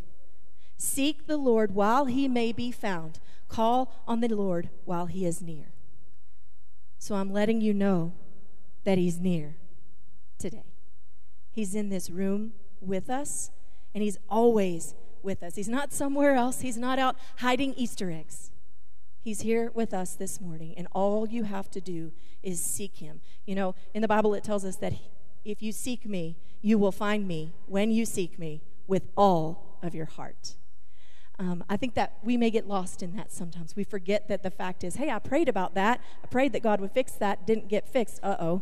Seek 0.81 1.27
the 1.27 1.37
Lord 1.37 1.75
while 1.75 2.05
he 2.05 2.27
may 2.27 2.51
be 2.51 2.71
found. 2.71 3.19
Call 3.47 3.93
on 4.07 4.19
the 4.19 4.27
Lord 4.27 4.71
while 4.83 5.05
he 5.05 5.27
is 5.27 5.39
near. 5.39 5.73
So 6.97 7.13
I'm 7.13 7.31
letting 7.31 7.61
you 7.61 7.71
know 7.71 8.13
that 8.83 8.97
he's 8.97 9.19
near 9.19 9.57
today. 10.39 10.73
He's 11.51 11.75
in 11.75 11.89
this 11.89 12.09
room 12.09 12.53
with 12.81 13.11
us, 13.11 13.51
and 13.93 14.03
he's 14.03 14.17
always 14.27 14.95
with 15.21 15.43
us. 15.43 15.53
He's 15.53 15.69
not 15.69 15.93
somewhere 15.93 16.33
else, 16.33 16.61
he's 16.61 16.77
not 16.77 16.97
out 16.97 17.15
hiding 17.37 17.75
Easter 17.75 18.09
eggs. 18.09 18.49
He's 19.21 19.41
here 19.41 19.69
with 19.75 19.93
us 19.93 20.15
this 20.15 20.41
morning, 20.41 20.73
and 20.75 20.87
all 20.93 21.27
you 21.27 21.43
have 21.43 21.69
to 21.71 21.79
do 21.79 22.11
is 22.41 22.59
seek 22.59 22.97
him. 22.97 23.21
You 23.45 23.53
know, 23.53 23.75
in 23.93 24.01
the 24.01 24.07
Bible, 24.07 24.33
it 24.33 24.43
tells 24.43 24.65
us 24.65 24.77
that 24.77 24.93
if 25.45 25.61
you 25.61 25.73
seek 25.73 26.07
me, 26.07 26.37
you 26.59 26.79
will 26.79 26.91
find 26.91 27.27
me 27.27 27.51
when 27.67 27.91
you 27.91 28.03
seek 28.03 28.39
me 28.39 28.63
with 28.87 29.03
all 29.15 29.77
of 29.83 29.93
your 29.93 30.07
heart. 30.07 30.55
Um, 31.41 31.63
I 31.67 31.75
think 31.75 31.95
that 31.95 32.19
we 32.21 32.37
may 32.37 32.51
get 32.51 32.67
lost 32.67 33.01
in 33.01 33.15
that 33.15 33.31
sometimes. 33.31 33.75
We 33.75 33.83
forget 33.83 34.27
that 34.27 34.43
the 34.43 34.51
fact 34.51 34.83
is, 34.83 34.97
hey, 34.97 35.09
I 35.09 35.17
prayed 35.17 35.49
about 35.49 35.73
that. 35.73 35.99
I 36.23 36.27
prayed 36.27 36.53
that 36.53 36.61
God 36.61 36.79
would 36.79 36.91
fix 36.91 37.13
that, 37.13 37.47
didn't 37.47 37.67
get 37.67 37.89
fixed. 37.89 38.19
Uh 38.21 38.35
oh. 38.39 38.61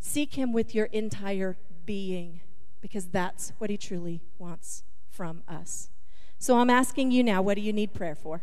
Seek 0.00 0.34
Him 0.34 0.52
with 0.52 0.74
your 0.74 0.86
entire 0.86 1.56
being 1.86 2.40
because 2.80 3.06
that's 3.06 3.52
what 3.58 3.70
He 3.70 3.76
truly 3.76 4.20
wants 4.38 4.82
from 5.08 5.44
us. 5.46 5.88
So 6.36 6.58
I'm 6.58 6.68
asking 6.68 7.12
you 7.12 7.22
now, 7.22 7.42
what 7.42 7.54
do 7.54 7.60
you 7.60 7.72
need 7.72 7.94
prayer 7.94 8.16
for? 8.16 8.42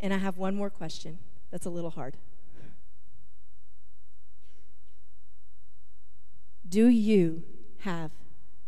And 0.00 0.12
I 0.12 0.18
have 0.18 0.36
one 0.36 0.56
more 0.56 0.68
question 0.68 1.20
that's 1.52 1.64
a 1.64 1.70
little 1.70 1.90
hard. 1.90 2.16
Do 6.68 6.88
you 6.88 7.44
have 7.82 8.10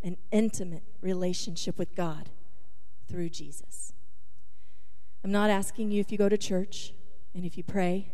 an 0.04 0.16
intimate 0.30 0.84
relationship 1.02 1.76
with 1.76 1.96
God 1.96 2.30
through 3.08 3.30
Jesus? 3.30 3.92
I'm 5.24 5.32
not 5.32 5.50
asking 5.50 5.90
you 5.90 6.00
if 6.00 6.12
you 6.12 6.18
go 6.18 6.28
to 6.28 6.38
church 6.38 6.92
and 7.34 7.44
if 7.44 7.56
you 7.56 7.64
pray 7.64 8.12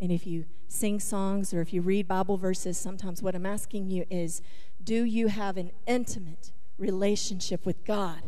and 0.00 0.10
if 0.10 0.26
you 0.26 0.46
sing 0.68 1.00
songs 1.00 1.52
or 1.52 1.60
if 1.60 1.72
you 1.72 1.82
read 1.82 2.08
Bible 2.08 2.36
verses. 2.36 2.78
Sometimes 2.78 3.22
what 3.22 3.34
I'm 3.34 3.46
asking 3.46 3.90
you 3.90 4.04
is 4.10 4.42
do 4.82 5.04
you 5.04 5.28
have 5.28 5.56
an 5.56 5.70
intimate 5.86 6.52
relationship 6.78 7.66
with 7.66 7.84
God 7.84 8.22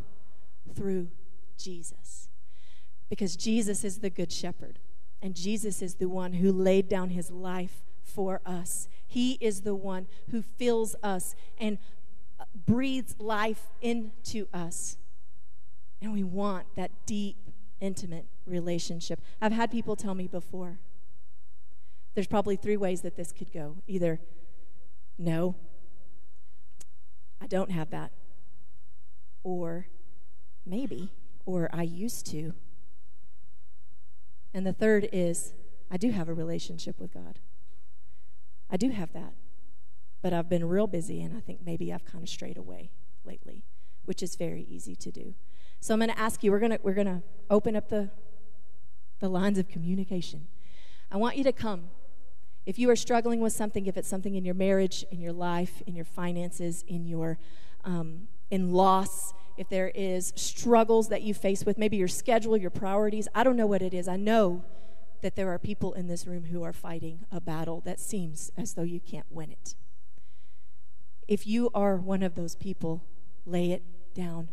through 0.74 1.08
Jesus? 1.56 2.28
because 3.08 3.36
Jesus 3.36 3.84
is 3.84 3.98
the 3.98 4.10
good 4.10 4.32
shepherd, 4.32 4.78
and 5.22 5.34
Jesus 5.34 5.82
is 5.82 5.94
the 5.94 6.08
one 6.08 6.34
who 6.34 6.52
laid 6.52 6.88
down 6.88 7.10
his 7.10 7.30
life 7.30 7.82
for 8.02 8.40
us. 8.44 8.88
He 9.06 9.38
is 9.40 9.62
the 9.62 9.74
one 9.74 10.06
who 10.30 10.42
fills 10.42 10.94
us 11.02 11.34
and 11.58 11.78
breathes 12.66 13.16
life 13.18 13.68
into 13.80 14.46
us. 14.52 14.96
And 16.00 16.12
we 16.12 16.22
want 16.22 16.66
that 16.76 16.90
deep, 17.06 17.36
intimate 17.80 18.26
relationship. 18.46 19.20
I've 19.40 19.52
had 19.52 19.70
people 19.70 19.96
tell 19.96 20.14
me 20.14 20.26
before 20.26 20.78
there's 22.14 22.26
probably 22.26 22.56
three 22.56 22.76
ways 22.76 23.02
that 23.02 23.16
this 23.16 23.32
could 23.32 23.52
go 23.52 23.76
either, 23.86 24.20
no, 25.18 25.54
I 27.40 27.46
don't 27.46 27.70
have 27.70 27.90
that, 27.90 28.10
or 29.44 29.86
maybe, 30.66 31.12
or 31.46 31.68
I 31.72 31.82
used 31.82 32.26
to. 32.26 32.54
And 34.52 34.66
the 34.66 34.72
third 34.72 35.08
is, 35.12 35.52
I 35.90 35.96
do 35.96 36.10
have 36.10 36.28
a 36.28 36.34
relationship 36.34 36.98
with 36.98 37.14
God. 37.14 37.38
I 38.70 38.76
do 38.76 38.90
have 38.90 39.12
that. 39.12 39.34
But 40.20 40.32
I've 40.32 40.48
been 40.48 40.64
real 40.64 40.88
busy, 40.88 41.22
and 41.22 41.36
I 41.36 41.40
think 41.40 41.60
maybe 41.64 41.92
I've 41.92 42.04
kind 42.04 42.24
of 42.24 42.28
strayed 42.28 42.56
away 42.58 42.90
lately, 43.24 43.62
which 44.04 44.22
is 44.22 44.34
very 44.34 44.66
easy 44.68 44.96
to 44.96 45.12
do. 45.12 45.34
So 45.80 45.94
I'm 45.94 46.00
going 46.00 46.10
to 46.10 46.18
ask 46.18 46.42
you, 46.42 46.50
we're 46.50 46.58
going 46.58 46.72
to 46.72 46.80
we're 46.82 46.94
going 46.94 47.06
to 47.06 47.22
open 47.50 47.76
up 47.76 47.88
the 47.88 48.10
the 49.20 49.28
lines 49.28 49.58
of 49.58 49.68
communication. 49.68 50.46
I 51.10 51.16
want 51.16 51.36
you 51.36 51.44
to 51.44 51.52
come. 51.52 51.90
If 52.66 52.78
you 52.78 52.90
are 52.90 52.96
struggling 52.96 53.40
with 53.40 53.52
something, 53.52 53.86
if 53.86 53.96
it's 53.96 54.08
something 54.08 54.34
in 54.34 54.44
your 54.44 54.54
marriage, 54.54 55.04
in 55.10 55.20
your 55.20 55.32
life, 55.32 55.82
in 55.86 55.94
your 55.94 56.04
finances, 56.04 56.84
in 56.86 57.06
your 57.06 57.38
um, 57.84 58.28
in 58.50 58.72
loss, 58.72 59.32
if 59.56 59.68
there 59.68 59.90
is 59.94 60.32
struggles 60.36 61.08
that 61.08 61.22
you 61.22 61.34
face 61.34 61.64
with, 61.64 61.78
maybe 61.78 61.96
your 61.96 62.08
schedule, 62.08 62.56
your 62.56 62.70
priorities, 62.70 63.28
I 63.34 63.44
don't 63.44 63.56
know 63.56 63.66
what 63.66 63.82
it 63.82 63.94
is. 63.94 64.08
I 64.08 64.16
know 64.16 64.64
that 65.22 65.34
there 65.34 65.50
are 65.50 65.58
people 65.58 65.94
in 65.94 66.06
this 66.06 66.26
room 66.26 66.44
who 66.44 66.62
are 66.62 66.72
fighting 66.72 67.24
a 67.32 67.40
battle 67.40 67.80
that 67.84 67.98
seems 67.98 68.50
as 68.56 68.74
though 68.74 68.82
you 68.82 69.00
can't 69.00 69.26
win 69.30 69.50
it. 69.50 69.74
If 71.26 71.46
you 71.46 71.70
are 71.74 71.96
one 71.96 72.22
of 72.22 72.34
those 72.34 72.54
people, 72.54 73.04
lay 73.44 73.72
it 73.72 73.82
down 74.14 74.48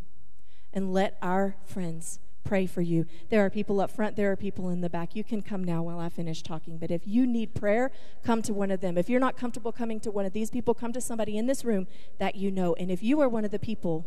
and 0.75 0.94
let 0.94 1.17
our 1.22 1.55
friends 1.65 2.20
pray 2.44 2.67
for 2.67 2.82
you. 2.82 3.05
There 3.29 3.44
are 3.44 3.50
people 3.50 3.82
up 3.82 3.89
front, 3.89 4.15
there 4.15 4.32
are 4.32 4.36
people 4.36 4.70
in 4.70 4.82
the 4.82 4.89
back. 4.89 5.15
You 5.15 5.24
can 5.24 5.41
come 5.41 5.63
now 5.63 5.82
while 5.82 6.00
I 6.00 6.10
finish 6.10 6.44
talking. 6.44 6.77
But 6.77 6.91
if 6.91 7.08
you 7.08 7.25
need 7.25 7.55
prayer, 7.55 7.91
come 8.24 8.41
to 8.44 8.53
one 8.53 8.70
of 8.70 8.82
them. 8.82 8.98
If 8.98 9.10
you're 9.10 9.20
not 9.20 9.36
comfortable 9.36 9.72
coming 9.72 10.00
to 10.01 10.12
one 10.12 10.25
of 10.25 10.34
these 10.34 10.51
people, 10.51 10.74
come 10.74 10.94
to 10.94 11.01
somebody 11.01 11.38
in 11.38 11.48
this 11.48 11.65
room 11.65 11.88
that 12.20 12.36
you 12.36 12.51
know. 12.51 12.75
And 12.75 12.91
if 12.91 13.01
you 13.01 13.20
are 13.22 13.27
one 13.27 13.46
of 13.46 13.51
the 13.51 13.60
people 13.60 14.05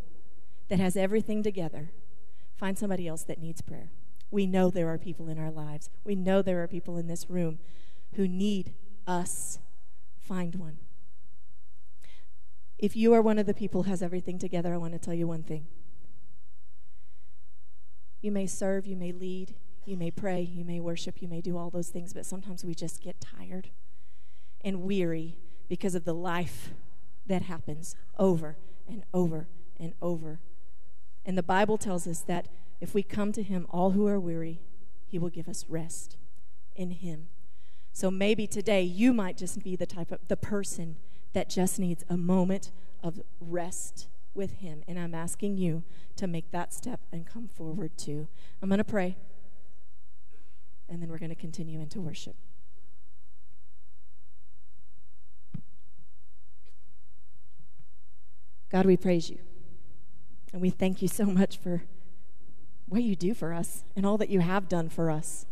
that 0.69 0.79
has 0.79 0.97
everything 0.97 1.43
together, 1.43 1.91
find 2.57 2.79
somebody 2.79 3.09
else 3.09 3.25
that 3.25 3.41
needs 3.41 3.61
prayer. 3.61 3.91
We 4.31 4.47
know 4.47 4.71
there 4.71 4.89
are 4.89 4.99
people 4.99 5.29
in 5.29 5.39
our 5.39 5.51
lives. 5.51 5.91
We 6.05 6.15
know 6.15 6.43
there 6.43 6.63
are 6.63 6.69
people 6.69 6.97
in 6.97 7.09
this 7.09 7.29
room 7.29 7.59
who 8.15 8.29
need 8.29 8.75
us. 9.07 9.59
Find 10.21 10.55
one. 10.55 10.79
If 12.79 12.95
you 12.95 13.13
are 13.15 13.23
one 13.23 13.39
of 13.39 13.47
the 13.47 13.55
people 13.55 13.83
who 13.83 13.91
has 13.91 14.03
everything 14.03 14.39
together, 14.39 14.73
I 14.75 14.77
want 14.77 14.93
to 14.93 14.99
tell 14.99 15.15
you 15.15 15.27
one 15.27 15.43
thing. 15.43 15.67
You 18.21 18.33
may 18.33 18.47
serve, 18.47 18.87
you 18.87 18.97
may 18.97 19.13
lead, 19.13 19.55
you 19.85 19.97
may 19.97 20.11
pray, 20.11 20.41
you 20.43 20.65
may 20.65 20.81
worship, 20.81 21.23
you 21.23 21.29
may 21.29 21.41
do 21.41 21.57
all 21.57 21.71
those 21.71 21.89
things, 21.89 22.13
but 22.13 22.27
sometimes 22.27 22.65
we 22.65 22.75
just 22.75 23.03
get 23.03 23.21
tired 23.21 23.71
and 24.63 24.83
weary 24.83 25.37
because 25.69 25.95
of 25.95 26.05
the 26.05 26.15
life 26.15 26.71
that 27.27 27.43
happens 27.43 27.95
over 28.19 28.57
and 28.89 29.05
over 29.15 29.49
and 29.79 29.93
over. 30.03 30.41
And 31.25 31.39
the 31.39 31.43
Bible 31.43 31.79
tells 31.79 32.07
us 32.07 32.21
that 32.21 32.49
if 32.81 32.95
we 32.95 33.03
come 33.03 33.33
to 33.33 33.43
Him, 33.43 33.67
all 33.71 33.91
who 33.91 34.07
are 34.07 34.21
weary, 34.21 34.61
He 35.07 35.19
will 35.19 35.31
give 35.31 35.49
us 35.49 35.67
rest 35.69 36.17
in 36.75 36.91
Him. 36.91 37.29
So 37.93 38.11
maybe 38.11 38.47
today 38.47 38.83
you 38.83 39.13
might 39.13 39.37
just 39.37 39.63
be 39.63 39.77
the 39.77 39.87
type 39.87 40.13
of 40.13 40.21
the 40.29 40.37
person 40.37 40.97
that 41.33 41.51
just 41.51 41.79
needs 41.79 42.05
a 42.09 42.17
moment 42.17 42.71
of 43.03 43.21
rest 43.41 44.09
with 44.35 44.55
Him. 44.55 44.83
And 44.87 44.99
I'm 44.99 45.15
asking 45.15 45.57
you 45.57 45.83
to 46.17 46.27
make 46.27 46.51
that 46.51 46.73
step 46.73 47.01
and 47.13 47.27
come 47.27 47.49
forward 47.49 47.97
too. 47.97 48.29
I'm 48.63 48.69
going 48.69 48.79
to 48.79 48.85
pray, 48.85 49.17
and 50.89 51.03
then 51.03 51.09
we're 51.09 51.19
going 51.19 51.31
to 51.31 51.35
continue 51.35 51.81
into 51.81 52.01
worship. 52.01 52.37
God, 58.71 58.85
we 58.85 58.97
praise 58.97 59.31
you. 59.31 59.39
And 60.53 60.61
we 60.63 60.71
thank 60.71 61.03
you 61.03 61.09
so 61.09 61.25
much 61.25 61.59
for 61.59 61.83
what 62.87 63.03
you 63.03 63.17
do 63.17 63.35
for 63.35 63.53
us 63.53 63.85
and 63.95 64.07
all 64.07 64.17
that 64.19 64.31
you 64.31 64.41
have 64.41 64.69
done 64.69 64.89
for 64.89 65.11
us. 65.11 65.47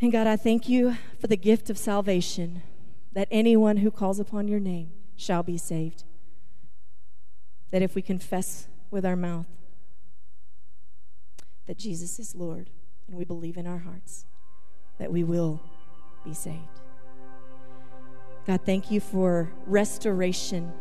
And 0.00 0.12
God, 0.12 0.26
I 0.26 0.36
thank 0.36 0.68
you 0.68 0.96
for 1.20 1.26
the 1.26 1.36
gift 1.36 1.70
of 1.70 1.78
salvation 1.78 2.62
that 3.12 3.28
anyone 3.30 3.78
who 3.78 3.90
calls 3.90 4.18
upon 4.18 4.48
your 4.48 4.60
name 4.60 4.90
shall 5.16 5.42
be 5.42 5.56
saved. 5.56 6.04
That 7.74 7.82
if 7.82 7.96
we 7.96 8.02
confess 8.02 8.68
with 8.92 9.04
our 9.04 9.16
mouth 9.16 9.48
that 11.66 11.76
Jesus 11.76 12.20
is 12.20 12.36
Lord 12.36 12.70
and 13.08 13.16
we 13.16 13.24
believe 13.24 13.56
in 13.56 13.66
our 13.66 13.78
hearts, 13.78 14.26
that 14.98 15.10
we 15.10 15.24
will 15.24 15.60
be 16.24 16.34
saved. 16.34 16.60
God, 18.46 18.60
thank 18.64 18.92
you 18.92 19.00
for 19.00 19.50
restoration 19.66 20.72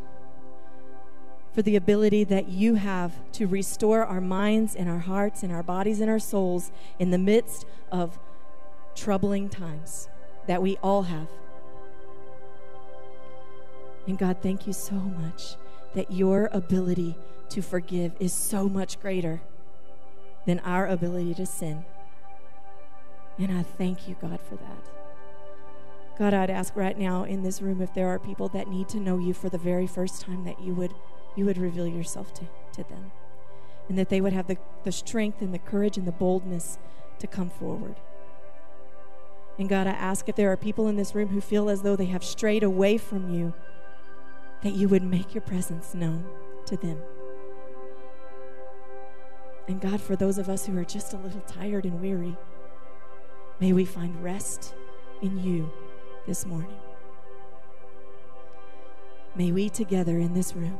for 1.51 1.63
the 1.63 1.75
ability 1.77 2.25
that 2.25 2.49
you 2.49 2.75
have 2.75 3.11
to 3.31 3.47
restore 3.47 4.05
our 4.05 4.21
minds 4.21 4.75
and 4.75 4.87
our 4.87 4.99
hearts 4.99 5.41
and 5.41 5.51
our 5.51 5.63
bodies 5.63 5.99
and 5.99 6.11
our 6.11 6.19
souls 6.19 6.71
in 6.99 7.09
the 7.09 7.17
midst 7.17 7.65
of 7.91 8.19
troubling 8.93 9.49
times 9.49 10.09
that 10.45 10.61
we 10.61 10.77
all 10.83 11.01
have. 11.01 11.29
And 14.05 14.15
God, 14.15 14.37
thank 14.43 14.67
you 14.67 14.73
so 14.73 14.93
much 14.93 15.55
that 15.95 16.11
your 16.11 16.49
ability 16.51 17.15
to 17.49 17.61
forgive 17.61 18.13
is 18.19 18.33
so 18.33 18.67
much 18.67 18.99
greater 18.99 19.41
than 20.45 20.59
our 20.59 20.87
ability 20.87 21.33
to 21.35 21.45
sin. 21.45 21.85
And 23.37 23.51
I 23.51 23.63
thank 23.63 24.07
you, 24.07 24.15
God, 24.21 24.39
for 24.41 24.55
that. 24.55 24.89
God, 26.17 26.33
I'd 26.33 26.49
ask 26.49 26.75
right 26.75 26.97
now 26.97 27.23
in 27.23 27.41
this 27.41 27.61
room 27.61 27.81
if 27.81 27.93
there 27.93 28.07
are 28.07 28.19
people 28.19 28.47
that 28.49 28.67
need 28.67 28.87
to 28.89 28.99
know 28.99 29.17
you 29.17 29.33
for 29.33 29.49
the 29.49 29.57
very 29.57 29.87
first 29.87 30.21
time 30.21 30.43
that 30.45 30.61
you 30.61 30.73
would 30.75 30.93
you 31.35 31.45
would 31.45 31.57
reveal 31.57 31.87
yourself 31.87 32.33
to, 32.35 32.47
to 32.73 32.83
them. 32.89 33.11
And 33.89 33.97
that 33.97 34.09
they 34.09 34.21
would 34.21 34.33
have 34.33 34.47
the, 34.47 34.57
the 34.83 34.91
strength 34.91 35.41
and 35.41 35.53
the 35.53 35.59
courage 35.59 35.97
and 35.97 36.07
the 36.07 36.11
boldness 36.11 36.77
to 37.19 37.27
come 37.27 37.49
forward. 37.49 37.95
And 39.57 39.69
God, 39.69 39.87
I 39.87 39.91
ask 39.91 40.29
if 40.29 40.35
there 40.35 40.51
are 40.51 40.57
people 40.57 40.87
in 40.87 40.95
this 40.95 41.13
room 41.15 41.29
who 41.29 41.41
feel 41.41 41.69
as 41.69 41.81
though 41.81 41.95
they 41.95 42.05
have 42.05 42.23
strayed 42.23 42.63
away 42.63 42.97
from 42.97 43.33
you, 43.33 43.53
that 44.63 44.73
you 44.73 44.87
would 44.89 45.03
make 45.03 45.35
your 45.35 45.41
presence 45.41 45.93
known 45.93 46.25
to 46.65 46.77
them. 46.77 46.97
And 49.67 49.79
God, 49.79 50.01
for 50.01 50.15
those 50.15 50.37
of 50.37 50.49
us 50.49 50.65
who 50.65 50.77
are 50.77 50.85
just 50.85 51.13
a 51.13 51.17
little 51.17 51.41
tired 51.41 51.85
and 51.85 52.01
weary, 52.01 52.35
may 53.59 53.73
we 53.73 53.85
find 53.85 54.23
rest 54.23 54.73
in 55.21 55.41
you 55.41 55.71
this 56.25 56.45
morning. 56.45 56.79
May 59.35 59.51
we 59.51 59.69
together 59.69 60.17
in 60.17 60.33
this 60.33 60.55
room 60.55 60.79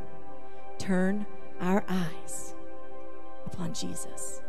turn 0.78 1.26
our 1.60 1.84
eyes 1.88 2.54
upon 3.46 3.74
Jesus. 3.74 4.41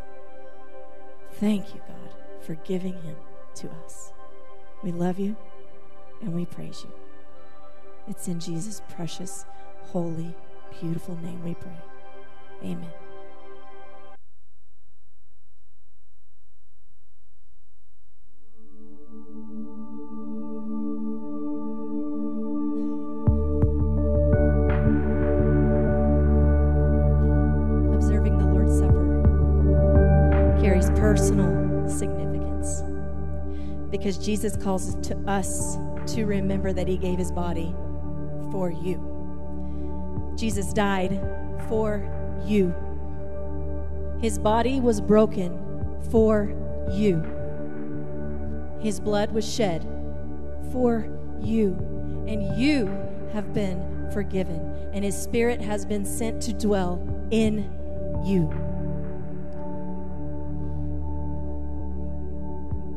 Thank 1.35 1.75
you, 1.75 1.81
God, 1.88 2.14
for 2.40 2.55
giving 2.57 2.94
him 2.94 3.16
to 3.57 3.70
us. 3.85 4.12
We 4.83 4.92
love 4.92 5.18
you 5.18 5.37
and 6.20 6.35
we 6.35 6.44
praise 6.44 6.85
you. 6.85 7.04
It's 8.07 8.29
in 8.29 8.38
Jesus' 8.38 8.83
precious, 8.95 9.47
holy, 9.85 10.35
beautiful 10.79 11.17
name 11.23 11.43
we 11.43 11.55
pray. 11.55 11.73
Amen. 12.62 12.90
Observing 27.95 28.37
the 28.37 28.45
Lord's 28.45 28.79
Supper 28.79 30.59
carries 30.61 30.90
personal 30.90 31.88
significance 31.88 32.83
because 33.90 34.19
Jesus 34.19 34.59
calls 34.59 34.95
to 35.09 35.17
us 35.27 35.79
to 36.09 36.27
remember 36.27 36.75
that 36.75 36.87
he 36.87 36.99
gave 36.99 37.19
his 37.19 37.33
body 37.33 37.75
for 38.55 38.71
you. 38.71 40.33
Jesus 40.37 40.73
died 40.73 41.21
for 41.69 42.09
you. 42.47 42.73
His 44.21 44.38
body 44.38 44.81
was 44.81 45.01
broken 45.01 45.59
for 46.12 46.55
you. 46.88 47.17
His 48.79 49.01
blood 49.01 49.33
was 49.33 49.45
shed 49.45 49.83
for 50.71 51.09
you. 51.40 51.73
And 52.29 52.57
you 52.57 52.87
have 53.33 53.53
been 53.53 54.09
forgiven. 54.12 54.61
And 54.93 55.03
his 55.05 55.21
spirit 55.21 55.61
has 55.61 55.85
been 55.85 56.05
sent 56.05 56.40
to 56.43 56.53
dwell 56.53 57.03
in 57.33 57.69
you. 58.25 58.49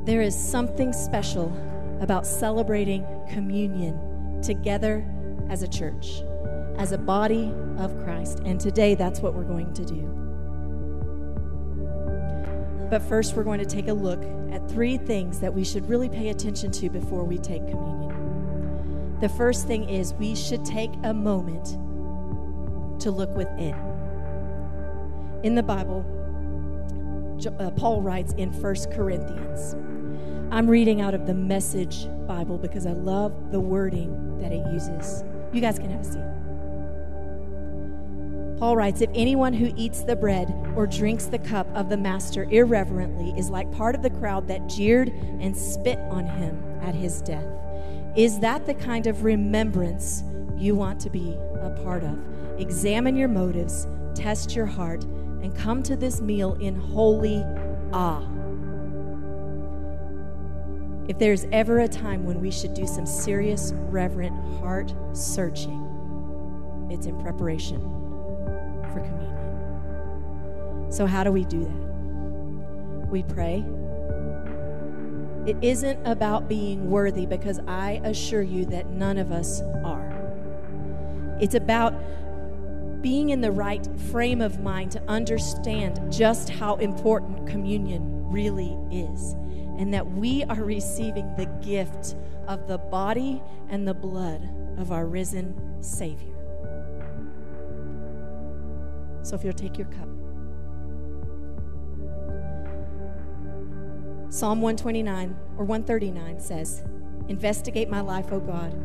There 0.05 0.21
is 0.21 0.37
something 0.37 0.93
special 0.93 1.51
about 1.99 2.27
celebrating 2.27 3.07
communion 3.27 4.39
together 4.43 5.03
as 5.49 5.63
a 5.63 5.67
church, 5.67 6.21
as 6.77 6.91
a 6.91 6.97
body 6.97 7.53
of 7.77 7.97
Christ. 8.03 8.41
And 8.45 8.59
today, 8.59 8.95
that's 8.95 9.19
what 9.19 9.33
we're 9.33 9.43
going 9.43 9.73
to 9.73 9.85
do. 9.85 10.17
But 12.89 13.01
first, 13.01 13.35
we're 13.35 13.43
going 13.43 13.59
to 13.59 13.65
take 13.65 13.87
a 13.87 13.93
look 13.93 14.23
at 14.51 14.69
three 14.69 14.97
things 14.97 15.39
that 15.39 15.53
we 15.53 15.63
should 15.63 15.87
really 15.89 16.09
pay 16.09 16.29
attention 16.29 16.71
to 16.71 16.89
before 16.89 17.23
we 17.23 17.37
take 17.37 17.67
communion. 17.67 19.17
The 19.19 19.29
first 19.29 19.67
thing 19.67 19.89
is 19.89 20.13
we 20.13 20.35
should 20.35 20.63
take 20.63 20.91
a 21.03 21.13
moment 21.13 21.77
to 23.01 23.11
look 23.11 23.35
within. 23.35 23.75
In 25.43 25.55
the 25.55 25.63
Bible, 25.63 26.05
uh, 27.59 27.71
Paul 27.71 28.01
writes 28.01 28.33
in 28.33 28.51
1 28.51 28.75
Corinthians. 28.93 29.75
I'm 30.51 30.67
reading 30.67 31.01
out 31.01 31.13
of 31.13 31.27
the 31.27 31.33
Message 31.33 32.07
Bible 32.25 32.57
because 32.57 32.85
I 32.85 32.93
love 32.93 33.51
the 33.51 33.59
wording 33.59 34.37
that 34.39 34.51
it 34.51 34.65
uses. 34.71 35.23
You 35.53 35.61
guys 35.61 35.79
can 35.79 35.89
have 35.89 36.01
a 36.01 36.03
seat. 36.03 36.23
Paul 38.59 38.75
writes 38.75 39.01
If 39.01 39.09
anyone 39.13 39.53
who 39.53 39.71
eats 39.75 40.03
the 40.03 40.15
bread 40.15 40.53
or 40.75 40.87
drinks 40.87 41.25
the 41.25 41.39
cup 41.39 41.67
of 41.75 41.89
the 41.89 41.97
master 41.97 42.43
irreverently 42.49 43.33
is 43.37 43.49
like 43.49 43.71
part 43.71 43.95
of 43.95 44.01
the 44.01 44.09
crowd 44.09 44.47
that 44.47 44.67
jeered 44.67 45.09
and 45.09 45.55
spit 45.55 45.99
on 46.09 46.25
him 46.25 46.61
at 46.81 46.95
his 46.95 47.21
death, 47.21 47.47
is 48.15 48.39
that 48.39 48.65
the 48.65 48.73
kind 48.73 49.05
of 49.05 49.23
remembrance 49.23 50.23
you 50.55 50.75
want 50.75 50.99
to 51.01 51.09
be 51.09 51.37
a 51.61 51.69
part 51.83 52.03
of? 52.03 52.17
Examine 52.57 53.15
your 53.15 53.27
motives, 53.27 53.87
test 54.15 54.55
your 54.55 54.65
heart, 54.65 55.03
and 55.03 55.55
come 55.55 55.83
to 55.83 55.95
this 55.95 56.19
meal 56.19 56.55
in 56.55 56.75
holy 56.75 57.43
awe. 57.93 58.36
If 61.07 61.19
there's 61.19 61.45
ever 61.53 61.79
a 61.79 61.87
time 61.87 62.25
when 62.25 62.41
we 62.41 62.51
should 62.51 62.73
do 62.73 62.85
some 62.85 63.05
serious, 63.05 63.71
reverent 63.73 64.35
heart 64.59 64.93
searching, 65.13 65.83
it's 66.91 67.05
in 67.05 67.17
preparation 67.21 67.79
for 68.91 68.99
communion. 68.99 70.91
So, 70.91 71.05
how 71.05 71.23
do 71.23 71.31
we 71.31 71.45
do 71.45 71.63
that? 71.63 73.07
We 73.09 73.23
pray. 73.23 73.63
It 75.45 75.55
isn't 75.61 76.05
about 76.05 76.49
being 76.49 76.89
worthy 76.89 77.25
because 77.25 77.61
I 77.67 78.01
assure 78.03 78.41
you 78.41 78.65
that 78.65 78.89
none 78.89 79.17
of 79.17 79.31
us 79.31 79.61
are. 79.85 80.13
It's 81.39 81.55
about 81.55 81.93
being 83.01 83.29
in 83.29 83.39
the 83.39 83.51
right 83.51 83.87
frame 84.11 84.41
of 84.41 84.59
mind 84.59 84.91
to 84.91 85.01
understand 85.07 86.11
just 86.11 86.49
how 86.49 86.75
important 86.75 87.47
communion 87.47 88.29
really 88.29 88.77
is 88.91 89.37
and 89.77 89.93
that 89.93 90.09
we 90.09 90.43
are 90.45 90.63
receiving 90.63 91.33
the 91.35 91.45
gift 91.61 92.15
of 92.47 92.67
the 92.67 92.77
body 92.77 93.41
and 93.69 93.87
the 93.87 93.93
blood 93.93 94.41
of 94.77 94.91
our 94.91 95.05
risen 95.05 95.81
Savior. 95.81 96.33
So 99.21 99.35
if 99.35 99.43
you'll 99.43 99.53
take 99.53 99.77
your 99.77 99.87
cup. 99.87 100.07
Psalm 104.29 104.61
129 104.61 105.35
or 105.57 105.65
139 105.65 106.39
says, 106.39 106.83
Investigate 107.27 107.89
my 107.89 108.01
life, 108.01 108.31
O 108.31 108.39
God. 108.39 108.75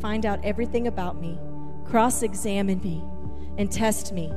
Find 0.00 0.26
out 0.26 0.44
everything 0.44 0.86
about 0.86 1.20
me. 1.20 1.38
Cross 1.84 2.22
examine 2.22 2.80
me 2.80 3.02
and 3.58 3.70
test 3.70 4.12
me. 4.12 4.32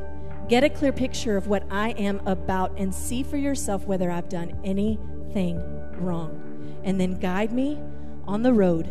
Get 0.47 0.63
a 0.63 0.69
clear 0.69 0.91
picture 0.91 1.37
of 1.37 1.47
what 1.47 1.63
I 1.71 1.91
am 1.91 2.21
about 2.27 2.77
and 2.77 2.93
see 2.93 3.23
for 3.23 3.37
yourself 3.37 3.85
whether 3.85 4.11
I've 4.11 4.29
done 4.29 4.59
anything 4.63 5.74
wrong. 5.97 6.41
And 6.83 6.99
then 6.99 7.15
guide 7.15 7.51
me 7.51 7.79
on 8.27 8.41
the 8.43 8.53
road 8.53 8.89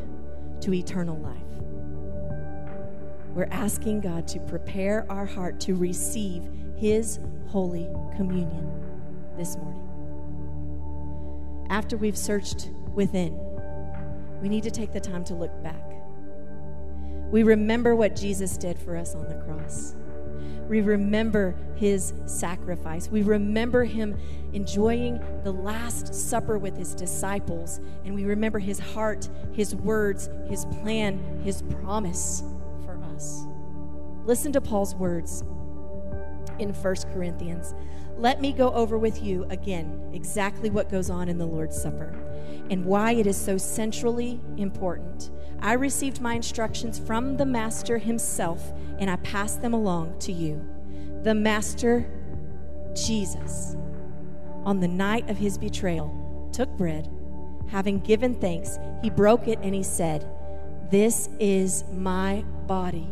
to 0.61 0.73
eternal 0.73 1.19
life. 1.19 1.41
We're 3.35 3.49
asking 3.51 4.01
God 4.01 4.29
to 4.29 4.41
prepare 4.41 5.07
our 5.11 5.27
heart 5.27 5.61
to 5.61 5.75
receive 5.75 6.49
His 6.77 7.19
Holy 7.49 7.89
Communion 8.17 8.71
this 9.37 9.57
morning. 9.57 9.81
After 11.69 11.97
we've 11.97 12.17
searched 12.17 12.71
within, 12.95 13.39
we 14.41 14.49
need 14.49 14.63
to 14.63 14.71
take 14.71 14.93
the 14.93 15.01
time 15.01 15.25
to 15.25 15.35
look 15.35 15.63
back. 15.63 15.83
We 17.31 17.43
remember 17.43 17.97
what 17.97 18.15
Jesus 18.15 18.57
did 18.57 18.79
for 18.79 18.97
us 18.97 19.15
on 19.17 19.29
the 19.29 19.35
cross. 19.37 19.97
We 20.69 20.81
remember 20.81 21.55
his 21.77 22.15
sacrifice. 22.27 23.09
We 23.09 23.23
remember 23.23 23.85
him 23.85 24.17
enjoying 24.53 25.21
the 25.43 25.53
Last 25.53 26.15
Supper 26.15 26.59
with 26.59 26.77
his 26.77 26.95
disciples. 26.95 27.81
And 28.05 28.15
we 28.15 28.25
remember 28.25 28.59
his 28.59 28.79
heart, 28.79 29.29
his 29.53 29.75
words, 29.75 30.31
his 30.49 30.65
plan, 30.67 31.41
his 31.45 31.63
promise 31.83 32.43
for 32.85 32.99
us. 33.15 33.45
Listen 34.25 34.53
to 34.53 34.61
Paul's 34.61 34.95
words 34.95 35.43
in 36.59 36.73
1 36.73 36.95
Corinthians. 37.13 37.75
Let 38.17 38.41
me 38.41 38.53
go 38.53 38.73
over 38.73 38.97
with 38.97 39.23
you 39.23 39.45
again 39.51 40.11
exactly 40.13 40.71
what 40.71 40.89
goes 40.89 41.11
on 41.11 41.29
in 41.29 41.37
the 41.37 41.47
Lord's 41.47 41.81
Supper 41.81 42.24
and 42.71 42.85
why 42.85 43.13
it 43.13 43.27
is 43.27 43.37
so 43.37 43.59
centrally 43.59 44.41
important. 44.57 45.31
I 45.61 45.75
received 45.75 46.21
my 46.21 46.35
instructions 46.35 46.99
from 46.99 47.37
the 47.37 47.47
Master 47.47 47.99
himself, 47.99 48.73
and 48.99 49.11
I 49.11 49.17
pass 49.17 49.57
them 49.57 49.73
along 49.73 50.19
to 50.21 50.33
you. 50.33 50.63
The 51.23 51.35
Master, 51.35 52.07
Jesus, 52.95 53.77
on 54.65 54.81
the 54.81 54.89
night 54.89 55.31
of 55.31 55.39
his 55.39 55.57
betrayal, 55.57 56.51
took 56.53 56.69
bread. 56.77 57.11
Having 57.69 58.01
given 58.01 58.35
thanks, 58.35 58.79
he 59.03 59.11
broke 59.11 59.49
it 59.49 59.59
and 59.63 59.75
he 59.75 59.83
said, 59.83 60.29
This 60.91 61.29
is 61.39 61.85
my 61.93 62.45
body, 62.67 63.09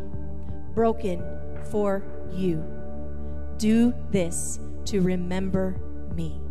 broken 0.75 1.23
for 1.71 2.05
you. 2.31 2.63
Do 3.57 3.95
this 4.11 4.59
to 4.87 5.01
remember 5.01 5.77
me. 6.15 6.42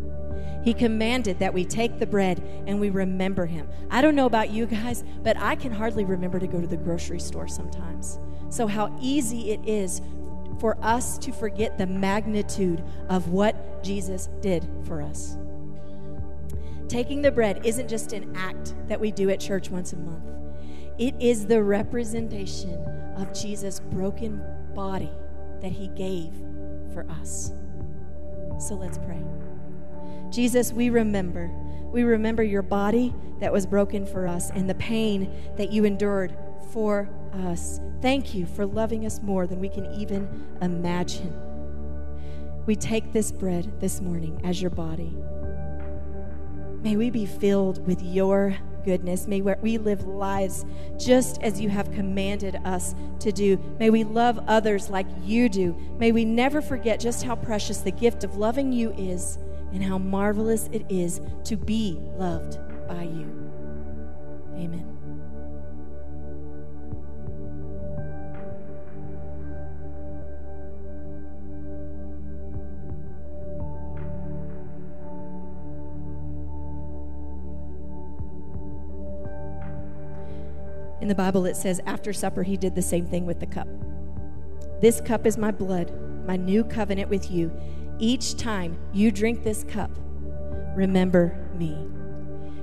He 0.63 0.73
commanded 0.73 1.39
that 1.39 1.53
we 1.53 1.65
take 1.65 1.99
the 1.99 2.05
bread 2.05 2.41
and 2.67 2.79
we 2.79 2.89
remember 2.89 3.45
him. 3.45 3.67
I 3.89 4.01
don't 4.01 4.15
know 4.15 4.25
about 4.25 4.49
you 4.51 4.65
guys, 4.65 5.03
but 5.23 5.37
I 5.37 5.55
can 5.55 5.71
hardly 5.71 6.05
remember 6.05 6.39
to 6.39 6.47
go 6.47 6.61
to 6.61 6.67
the 6.67 6.77
grocery 6.77 7.19
store 7.19 7.47
sometimes. 7.47 8.19
So, 8.49 8.67
how 8.67 8.95
easy 9.01 9.51
it 9.51 9.61
is 9.65 10.01
for 10.59 10.77
us 10.81 11.17
to 11.19 11.31
forget 11.31 11.77
the 11.77 11.87
magnitude 11.87 12.83
of 13.09 13.29
what 13.29 13.83
Jesus 13.83 14.29
did 14.41 14.67
for 14.83 15.01
us. 15.01 15.37
Taking 16.87 17.21
the 17.21 17.31
bread 17.31 17.65
isn't 17.65 17.87
just 17.87 18.13
an 18.13 18.35
act 18.35 18.75
that 18.87 18.99
we 18.99 19.11
do 19.11 19.29
at 19.29 19.39
church 19.39 19.71
once 19.71 19.93
a 19.93 19.97
month, 19.97 20.25
it 20.97 21.15
is 21.19 21.47
the 21.47 21.63
representation 21.63 22.75
of 23.15 23.33
Jesus' 23.33 23.79
broken 23.79 24.43
body 24.75 25.09
that 25.61 25.71
he 25.71 25.87
gave 25.87 26.33
for 26.93 27.09
us. 27.09 27.53
So 28.59 28.75
let's 28.75 28.97
pray. 28.99 29.23
Jesus, 30.31 30.71
we 30.71 30.89
remember. 30.89 31.51
We 31.91 32.03
remember 32.03 32.41
your 32.41 32.61
body 32.61 33.13
that 33.39 33.51
was 33.51 33.65
broken 33.65 34.05
for 34.05 34.27
us 34.27 34.49
and 34.51 34.69
the 34.69 34.75
pain 34.75 35.29
that 35.57 35.71
you 35.71 35.83
endured 35.83 36.35
for 36.71 37.09
us. 37.33 37.81
Thank 38.01 38.33
you 38.33 38.45
for 38.45 38.65
loving 38.65 39.05
us 39.05 39.21
more 39.21 39.45
than 39.45 39.59
we 39.59 39.67
can 39.67 39.85
even 39.93 40.47
imagine. 40.61 41.35
We 42.65 42.75
take 42.75 43.11
this 43.11 43.31
bread 43.31 43.79
this 43.81 43.99
morning 43.99 44.39
as 44.43 44.61
your 44.61 44.71
body. 44.71 45.13
May 46.81 46.95
we 46.95 47.09
be 47.09 47.25
filled 47.25 47.85
with 47.85 48.01
your 48.01 48.55
goodness. 48.85 49.27
May 49.27 49.41
we 49.41 49.77
live 49.77 50.07
lives 50.07 50.65
just 50.97 51.41
as 51.41 51.59
you 51.59 51.69
have 51.69 51.91
commanded 51.91 52.55
us 52.63 52.95
to 53.19 53.31
do. 53.31 53.59
May 53.79 53.89
we 53.89 54.03
love 54.03 54.39
others 54.47 54.89
like 54.89 55.07
you 55.23 55.49
do. 55.49 55.75
May 55.99 56.11
we 56.11 56.25
never 56.25 56.61
forget 56.61 56.99
just 56.99 57.23
how 57.23 57.35
precious 57.35 57.79
the 57.79 57.91
gift 57.91 58.23
of 58.23 58.37
loving 58.37 58.71
you 58.71 58.91
is 58.93 59.37
and 59.71 59.83
how 59.83 59.97
marvelous 59.97 60.69
it 60.71 60.85
is 60.89 61.21
to 61.45 61.55
be 61.55 61.97
loved 62.17 62.59
by 62.87 63.03
you. 63.03 63.27
Amen. 64.55 64.87
In 81.01 81.07
the 81.07 81.15
Bible, 81.15 81.47
it 81.47 81.55
says, 81.55 81.81
after 81.87 82.13
supper, 82.13 82.43
he 82.43 82.55
did 82.55 82.75
the 82.75 82.81
same 82.81 83.07
thing 83.07 83.25
with 83.25 83.39
the 83.39 83.47
cup. 83.47 83.67
This 84.81 85.01
cup 85.01 85.25
is 85.25 85.35
my 85.35 85.49
blood, 85.49 85.91
my 86.27 86.37
new 86.37 86.63
covenant 86.63 87.09
with 87.09 87.31
you. 87.31 87.51
Each 88.01 88.35
time 88.35 88.79
you 88.91 89.11
drink 89.11 89.43
this 89.43 89.63
cup, 89.63 89.91
remember 90.75 91.37
me. 91.53 91.77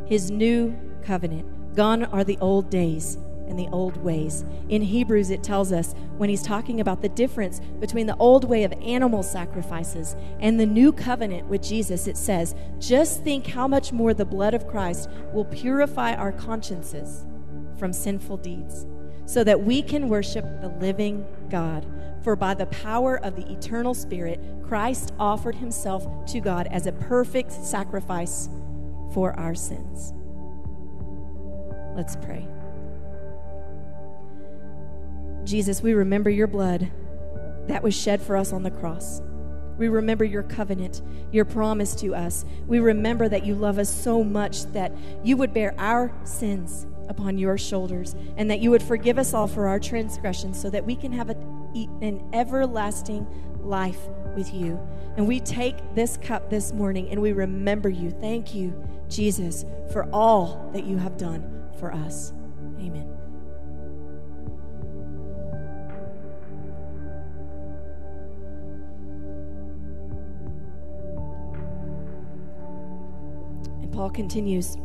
His 0.07 0.33
new 0.33 0.77
covenant. 1.05 1.77
Gone 1.77 2.07
are 2.07 2.25
the 2.25 2.39
old 2.41 2.71
days 2.71 3.19
and 3.47 3.57
the 3.57 3.69
old 3.69 3.97
ways. 3.99 4.45
In 4.69 4.83
Hebrews, 4.83 5.31
it 5.31 5.45
tells 5.45 5.71
us 5.71 5.95
when 6.17 6.29
he's 6.29 6.43
talking 6.43 6.81
about 6.81 7.03
the 7.03 7.09
difference 7.09 7.61
between 7.79 8.09
the 8.09 8.17
old 8.17 8.47
way 8.47 8.65
of 8.65 8.73
animal 8.83 9.23
sacrifices 9.23 10.17
and 10.41 10.59
the 10.59 10.67
new 10.67 10.93
covenant 10.93 11.47
with 11.47 11.63
Jesus, 11.63 12.09
it 12.09 12.17
says, 12.17 12.57
just 12.81 13.23
think 13.23 13.47
how 13.47 13.69
much 13.69 13.93
more 13.93 14.13
the 14.15 14.25
blood 14.25 14.55
of 14.55 14.67
Christ 14.67 15.09
will 15.33 15.45
purify 15.45 16.15
our 16.15 16.33
consciences 16.33 17.27
from 17.79 17.93
sinful 17.93 18.39
deeds 18.39 18.89
so 19.29 19.45
that 19.45 19.63
we 19.63 19.83
can 19.83 20.09
worship 20.09 20.45
the 20.63 20.69
living 20.81 21.25
God. 21.51 21.87
For 22.25 22.35
by 22.35 22.55
the 22.55 22.65
power 22.67 23.23
of 23.23 23.37
the 23.37 23.47
eternal 23.53 23.93
Spirit, 23.93 24.41
Christ 24.67 25.13
offered 25.19 25.55
himself 25.55 26.07
to 26.33 26.41
God 26.41 26.67
as 26.71 26.87
a 26.87 26.93
perfect 26.93 27.53
sacrifice 27.53 28.49
for 29.13 29.39
our 29.39 29.55
sins. 29.55 30.15
Let's 31.95 32.17
pray. 32.17 32.49
Jesus, 35.45 35.83
we 35.83 35.93
remember 35.93 36.31
your 36.31 36.47
blood 36.47 36.91
that 37.67 37.83
was 37.83 37.95
shed 37.95 38.23
for 38.23 38.35
us 38.35 38.55
on 38.55 38.63
the 38.63 38.71
cross. 38.71 39.21
We 39.77 39.89
remember 39.89 40.25
your 40.25 40.43
covenant, 40.43 41.03
your 41.33 41.45
promise 41.45 41.95
to 41.97 42.15
us. 42.15 42.47
We 42.67 42.81
remember 42.81 43.29
that 43.29 43.45
you 43.45 43.55
love 43.55 43.79
us 43.79 43.91
so 43.91 44.25
much 44.25 44.65
that 44.73 44.91
you 45.23 45.37
would 45.37 45.53
bear 45.53 45.75
our 45.79 46.15
sins 46.25 46.87
upon 47.09 47.39
your 47.39 47.59
shoulders, 47.59 48.15
and 48.37 48.51
that 48.51 48.61
you 48.61 48.71
would 48.71 48.83
forgive 48.83 49.19
us 49.19 49.35
all 49.35 49.47
for 49.47 49.67
our 49.67 49.79
transgressions 49.79 50.61
so 50.61 50.71
that 50.71 50.85
we 50.85 50.95
can 50.95 51.13
have 51.13 51.31
a, 51.31 51.37
an 52.03 52.23
everlasting 52.33 53.27
life 53.61 54.09
with 54.35 54.53
you. 54.55 54.81
And 55.17 55.27
we 55.27 55.41
take 55.41 55.77
this 55.95 56.17
cup 56.17 56.49
this 56.49 56.73
morning 56.73 57.11
and 57.11 57.21
we 57.21 57.33
remember 57.33 57.89
you. 57.89 58.11
Thank 58.11 58.55
you, 58.55 58.73
Jesus, 59.09 59.65
for 59.93 60.09
all 60.13 60.71
that 60.73 60.85
you 60.85 60.97
have 60.97 61.17
done 61.17 61.69
for 61.79 61.93
us. 61.93 62.33
Amen. 62.79 63.15
And 73.83 73.93
Paul 73.93 74.11
continues. 74.11 74.77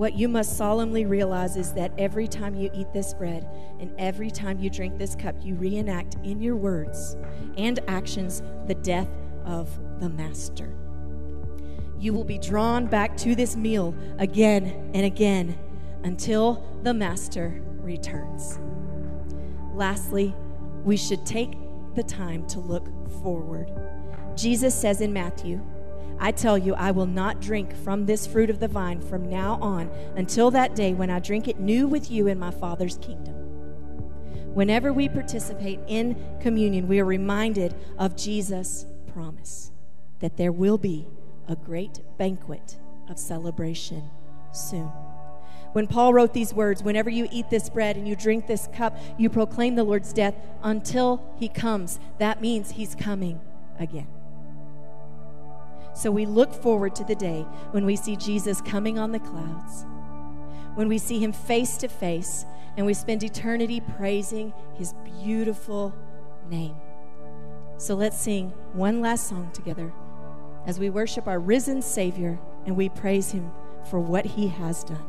What 0.00 0.16
you 0.16 0.30
must 0.30 0.56
solemnly 0.56 1.04
realize 1.04 1.58
is 1.58 1.74
that 1.74 1.92
every 1.98 2.26
time 2.26 2.54
you 2.54 2.70
eat 2.72 2.90
this 2.94 3.12
bread 3.12 3.46
and 3.80 3.92
every 3.98 4.30
time 4.30 4.58
you 4.58 4.70
drink 4.70 4.96
this 4.96 5.14
cup, 5.14 5.34
you 5.42 5.56
reenact 5.56 6.16
in 6.24 6.40
your 6.40 6.56
words 6.56 7.18
and 7.58 7.78
actions 7.86 8.42
the 8.66 8.76
death 8.76 9.10
of 9.44 9.68
the 10.00 10.08
Master. 10.08 10.74
You 11.98 12.14
will 12.14 12.24
be 12.24 12.38
drawn 12.38 12.86
back 12.86 13.14
to 13.18 13.34
this 13.34 13.56
meal 13.56 13.94
again 14.18 14.90
and 14.94 15.04
again 15.04 15.58
until 16.02 16.64
the 16.82 16.94
Master 16.94 17.60
returns. 17.82 18.58
Lastly, 19.74 20.34
we 20.82 20.96
should 20.96 21.26
take 21.26 21.52
the 21.94 22.04
time 22.04 22.46
to 22.46 22.58
look 22.58 22.88
forward. 23.22 23.70
Jesus 24.34 24.74
says 24.74 25.02
in 25.02 25.12
Matthew, 25.12 25.60
I 26.22 26.32
tell 26.32 26.58
you, 26.58 26.74
I 26.74 26.90
will 26.90 27.06
not 27.06 27.40
drink 27.40 27.74
from 27.74 28.04
this 28.04 28.26
fruit 28.26 28.50
of 28.50 28.60
the 28.60 28.68
vine 28.68 29.00
from 29.00 29.30
now 29.30 29.58
on 29.62 29.90
until 30.16 30.50
that 30.50 30.74
day 30.74 30.92
when 30.92 31.08
I 31.08 31.18
drink 31.18 31.48
it 31.48 31.58
new 31.58 31.88
with 31.88 32.10
you 32.10 32.26
in 32.26 32.38
my 32.38 32.50
Father's 32.50 32.98
kingdom. 32.98 33.34
Whenever 34.54 34.92
we 34.92 35.08
participate 35.08 35.80
in 35.88 36.22
communion, 36.40 36.88
we 36.88 37.00
are 37.00 37.06
reminded 37.06 37.74
of 37.98 38.16
Jesus' 38.16 38.84
promise 39.14 39.72
that 40.18 40.36
there 40.36 40.52
will 40.52 40.76
be 40.76 41.06
a 41.48 41.56
great 41.56 42.00
banquet 42.18 42.76
of 43.08 43.18
celebration 43.18 44.10
soon. 44.52 44.90
When 45.72 45.86
Paul 45.86 46.12
wrote 46.12 46.34
these 46.34 46.52
words, 46.52 46.82
whenever 46.82 47.08
you 47.08 47.28
eat 47.30 47.48
this 47.48 47.70
bread 47.70 47.96
and 47.96 48.06
you 48.06 48.14
drink 48.14 48.46
this 48.46 48.68
cup, 48.74 48.98
you 49.18 49.30
proclaim 49.30 49.76
the 49.76 49.84
Lord's 49.84 50.12
death 50.12 50.34
until 50.62 51.34
he 51.38 51.48
comes. 51.48 51.98
That 52.18 52.42
means 52.42 52.72
he's 52.72 52.94
coming 52.94 53.40
again. 53.78 54.08
So 55.94 56.10
we 56.10 56.26
look 56.26 56.52
forward 56.52 56.94
to 56.96 57.04
the 57.04 57.14
day 57.14 57.42
when 57.72 57.84
we 57.84 57.96
see 57.96 58.16
Jesus 58.16 58.60
coming 58.60 58.98
on 58.98 59.12
the 59.12 59.18
clouds, 59.18 59.86
when 60.74 60.88
we 60.88 60.98
see 60.98 61.18
him 61.18 61.32
face 61.32 61.76
to 61.78 61.88
face, 61.88 62.44
and 62.76 62.86
we 62.86 62.94
spend 62.94 63.22
eternity 63.22 63.80
praising 63.98 64.52
his 64.74 64.94
beautiful 65.22 65.94
name. 66.48 66.76
So 67.76 67.94
let's 67.94 68.18
sing 68.18 68.50
one 68.72 69.00
last 69.00 69.28
song 69.28 69.50
together 69.52 69.92
as 70.66 70.78
we 70.78 70.90
worship 70.90 71.26
our 71.26 71.38
risen 71.38 71.82
Savior 71.82 72.38
and 72.66 72.76
we 72.76 72.88
praise 72.88 73.32
him 73.32 73.50
for 73.90 73.98
what 73.98 74.24
he 74.24 74.48
has 74.48 74.84
done. 74.84 75.04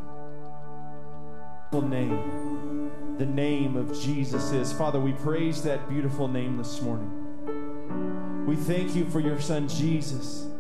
Name, 1.71 2.91
the 3.17 3.25
name 3.25 3.77
of 3.77 3.97
Jesus 3.97 4.51
is. 4.51 4.73
Father, 4.73 4.99
we 4.99 5.13
praise 5.13 5.63
that 5.63 5.87
beautiful 5.87 6.27
name 6.27 6.57
this 6.57 6.81
morning. 6.81 8.45
We 8.45 8.57
thank 8.57 8.93
you 8.93 9.09
for 9.09 9.21
your 9.21 9.39
son 9.39 9.69
Jesus 9.69 10.50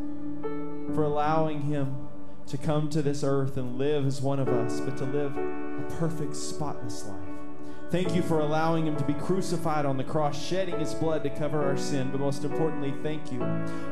for 0.93 1.03
allowing 1.03 1.61
him 1.61 2.07
to 2.47 2.57
come 2.57 2.89
to 2.89 3.01
this 3.01 3.23
earth 3.23 3.57
and 3.57 3.77
live 3.77 4.05
as 4.05 4.21
one 4.21 4.39
of 4.39 4.47
us, 4.49 4.79
but 4.81 4.97
to 4.97 5.05
live 5.05 5.37
a 5.37 5.95
perfect, 5.99 6.35
spotless 6.35 7.05
life. 7.05 7.17
Thank 7.91 8.15
you 8.15 8.21
for 8.21 8.39
allowing 8.39 8.87
him 8.87 8.95
to 8.95 9.03
be 9.03 9.13
crucified 9.13 9.85
on 9.85 9.97
the 9.97 10.03
cross, 10.03 10.41
shedding 10.41 10.79
his 10.79 10.93
blood 10.93 11.23
to 11.23 11.29
cover 11.29 11.61
our 11.61 11.75
sin. 11.75 12.09
But 12.09 12.21
most 12.21 12.45
importantly, 12.45 12.93
thank 13.03 13.31
you 13.31 13.39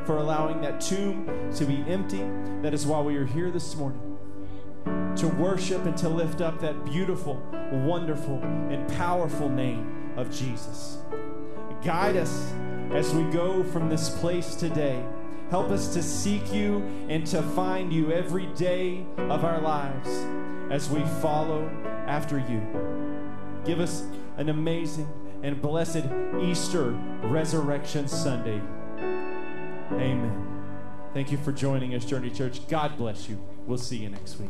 for 0.05 0.17
allowing 0.17 0.61
that 0.61 0.79
tomb 0.79 1.51
to 1.55 1.65
be 1.65 1.83
empty. 1.87 2.25
That 2.61 2.73
is 2.73 2.87
why 2.87 3.01
we 3.01 3.17
are 3.17 3.25
here 3.25 3.51
this 3.51 3.75
morning 3.75 4.17
to 5.17 5.27
worship 5.27 5.85
and 5.85 5.97
to 5.97 6.07
lift 6.07 6.39
up 6.39 6.59
that 6.61 6.85
beautiful, 6.85 7.41
wonderful, 7.71 8.39
and 8.41 8.87
powerful 8.95 9.49
name 9.49 10.13
of 10.15 10.31
Jesus. 10.31 10.99
Guide 11.83 12.15
us 12.15 12.53
as 12.91 13.13
we 13.13 13.23
go 13.31 13.63
from 13.63 13.89
this 13.89 14.09
place 14.09 14.55
today 14.55 15.03
Help 15.49 15.71
us 15.71 15.93
to 15.93 16.03
seek 16.03 16.53
you 16.53 16.77
and 17.09 17.25
to 17.27 17.41
find 17.41 17.91
you 17.91 18.11
every 18.11 18.45
day 18.53 19.05
of 19.17 19.43
our 19.43 19.59
lives 19.59 20.09
as 20.71 20.89
we 20.89 21.03
follow 21.21 21.67
after 22.07 22.37
you. 22.37 22.61
Give 23.65 23.79
us 23.79 24.03
an 24.37 24.49
amazing 24.49 25.11
and 25.41 25.61
blessed 25.61 26.05
Easter 26.41 26.91
Resurrection 27.23 28.07
Sunday. 28.07 28.61
Amen. 29.91 30.45
Thank 31.13 31.31
you 31.31 31.37
for 31.39 31.51
joining 31.51 31.95
us, 31.95 32.05
Journey 32.05 32.29
Church. 32.29 32.67
God 32.67 32.95
bless 32.97 33.27
you. 33.27 33.43
We'll 33.65 33.79
see 33.79 33.97
you 33.97 34.09
next 34.09 34.39
week. 34.39 34.49